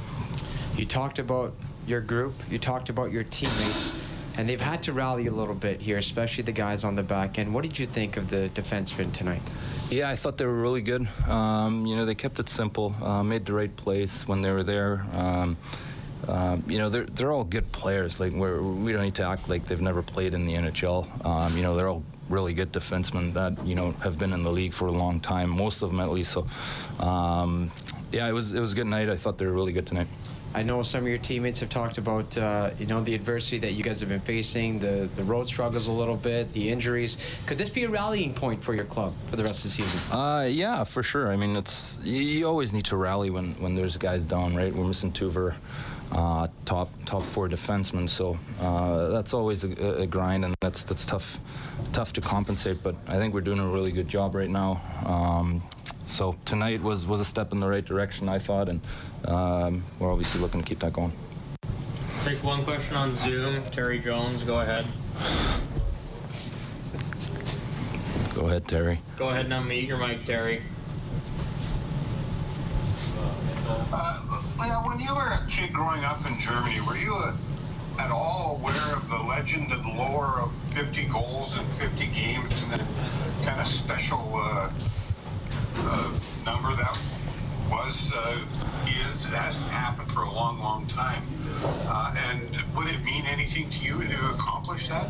[0.77, 1.55] You talked about
[1.87, 2.35] your group.
[2.51, 3.93] You talked about your teammates.
[4.37, 7.39] And they've had to rally a little bit here, especially the guys on the back
[7.39, 7.55] end.
[7.55, 9.43] What did you think of the defensemen tonight?
[9.91, 11.07] Yeah, I thought they were really good.
[11.29, 14.65] Um, you know, they kept it simple, uh, made the right plays when they were
[14.65, 15.05] there.
[15.13, 15.57] Um,
[16.27, 18.19] um, you know, they're they're all good players.
[18.19, 21.25] Like we're, we don't need to act like they've never played in the NHL.
[21.25, 24.51] Um, you know, they're all really good defensemen that you know have been in the
[24.51, 25.51] league for a long time.
[25.51, 26.33] Most of them, at least.
[26.33, 26.47] So,
[26.99, 27.71] um,
[28.11, 29.11] yeah, it was it was a good night.
[29.11, 30.09] I thought they were really good tonight.
[30.55, 33.73] I know some of your teammates have talked about, uh, you know, the adversity that
[33.73, 37.19] you guys have been facing, the, the road struggles a little bit, the injuries.
[37.47, 40.01] Could this be a rallying point for your club for the rest of the season?
[40.13, 41.33] Uh, yeah, for sure.
[41.33, 44.73] I mean, it's you, you always need to rally when, when there's guys down, right?
[44.73, 45.57] We're missing two of our
[46.13, 51.05] uh, top top four defensemen, so uh, that's always a, a, grind, and that's that's
[51.05, 51.41] tough
[51.93, 52.83] tough to compensate.
[52.85, 54.81] But I think we're doing a really good job right now.
[55.05, 55.61] Um,
[56.05, 58.81] so tonight was was a step in the right direction, I thought, and
[59.27, 61.13] um, we're obviously looking to keep that going.
[62.25, 63.63] Take one question on Zoom.
[63.67, 64.87] Terry Jones, go ahead.
[68.35, 69.01] Go ahead, Terry.
[69.17, 70.63] Go ahead and unmute your mic, Terry.
[73.93, 74.23] Uh,
[74.59, 77.37] well, when you were a kid growing up in Germany, were you uh,
[77.99, 82.73] at all aware of the legend and lore of 50 goals in 50 games and
[82.73, 82.87] that
[83.45, 84.71] kind of special uh,
[85.79, 86.99] uh, number that
[87.71, 88.45] was, uh,
[88.87, 91.23] is, it hasn't happened for a long, long time.
[91.65, 92.41] Uh, and
[92.77, 95.09] would it mean anything to you to accomplish that?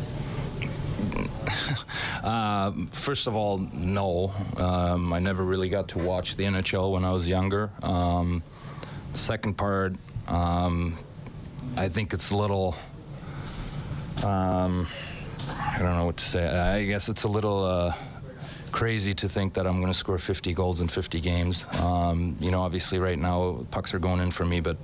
[2.23, 4.33] Uh, first of all, no.
[4.57, 7.69] Um, I never really got to watch the NHL when I was younger.
[7.83, 8.41] Um,
[9.13, 9.93] second part,
[10.27, 10.95] um,
[11.77, 12.75] I think it's a little.
[14.25, 14.87] Um,
[15.49, 16.47] I don't know what to say.
[16.47, 17.93] I guess it's a little uh,
[18.75, 21.65] crazy to think that I'm going to score 50 goals in 50 games.
[21.79, 24.75] Um, you know, obviously right now pucks are going in for me, but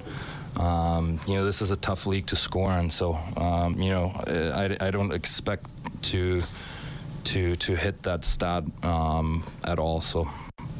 [0.55, 2.89] um, you know this is a tough league to score in.
[2.89, 5.65] So um, you know, I, I don't expect
[6.03, 6.39] to
[7.25, 10.01] to to hit that stat um, at all.
[10.01, 10.27] So.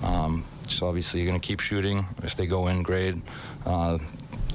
[0.02, 2.08] Um, so obviously you're going to keep shooting.
[2.24, 3.16] If they go in, great.
[3.66, 4.00] Uh,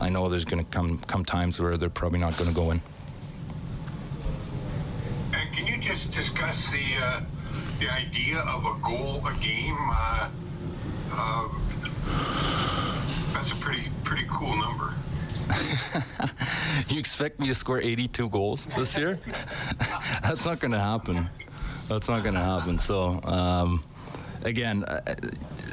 [0.01, 2.71] I know there's going to come come times where they're probably not going to go
[2.71, 2.81] in.
[5.35, 7.21] And can you just discuss the uh,
[7.79, 9.77] the idea of a goal a game?
[9.91, 10.31] Uh,
[11.13, 11.49] uh,
[13.33, 14.95] that's a pretty pretty cool number.
[16.89, 19.21] you expect me to score 82 goals this year?
[20.23, 21.29] That's not going to happen.
[21.89, 22.79] That's not going to happen.
[22.79, 23.21] So.
[23.23, 23.85] Um,
[24.47, 24.85] again,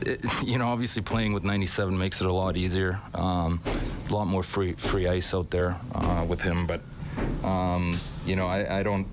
[0.06, 3.00] it, you know, obviously playing with 97 makes it a lot easier.
[3.14, 3.62] Um,
[4.10, 6.82] a lot more free free ice out there uh, with him, but
[7.44, 7.94] um,
[8.26, 9.08] you know, I, I, don't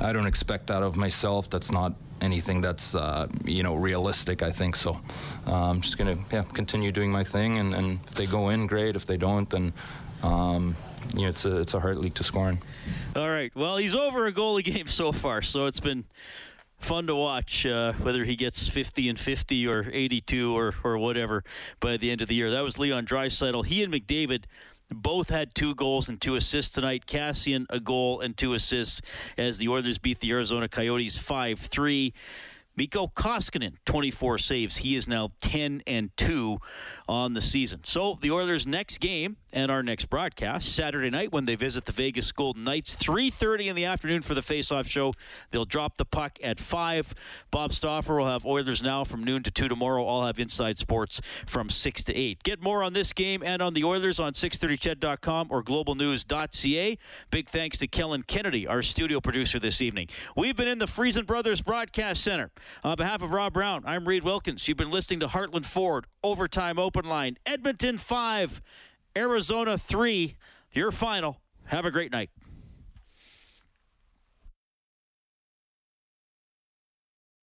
[0.00, 1.48] I don't expect that of myself.
[1.50, 4.42] That's not anything that's uh, you know realistic.
[4.42, 5.00] I think so.
[5.46, 8.66] Uh, I'm just gonna yeah continue doing my thing, and, and if they go in,
[8.66, 8.96] great.
[8.96, 9.72] If they don't, then.
[10.22, 10.74] Um,
[11.14, 12.58] you know, it's a it's a hard league to score in.
[13.14, 13.54] All right.
[13.54, 16.04] Well, he's over a goal a game so far, so it's been
[16.78, 21.44] fun to watch uh, whether he gets 50 and 50 or 82 or, or whatever
[21.80, 22.50] by the end of the year.
[22.50, 23.66] That was Leon Draisaitl.
[23.66, 24.44] He and McDavid
[24.90, 27.06] both had two goals and two assists tonight.
[27.06, 29.02] Kassian, a goal and two assists
[29.36, 32.14] as the Oilers beat the Arizona Coyotes 5 3.
[32.76, 34.76] Mikko Koskinen, 24 saves.
[34.76, 36.58] He is now 10 and 2
[37.08, 37.80] on the season.
[37.84, 41.92] So the Oilers' next game and our next broadcast Saturday night when they visit the
[41.92, 45.14] Vegas Golden Knights, 3:30 in the afternoon for the face-off show.
[45.50, 47.14] They'll drop the puck at five.
[47.50, 50.06] Bob Stauffer will have Oilers now from noon to two tomorrow.
[50.06, 52.42] I'll have Inside Sports from six to eight.
[52.42, 56.98] Get more on this game and on the Oilers on 630ched.com or globalnews.ca.
[57.30, 60.08] Big thanks to Kellen Kennedy, our studio producer this evening.
[60.36, 62.50] We've been in the Friesen Brothers Broadcast Center.
[62.84, 64.68] On behalf of Rob Brown, I'm Reid Wilkins.
[64.68, 67.38] You've been listening to Heartland Ford Overtime Open open line.
[67.46, 68.60] Edmonton 5,
[69.16, 70.34] Arizona 3.
[70.72, 71.38] Your final.
[71.66, 72.30] Have a great night.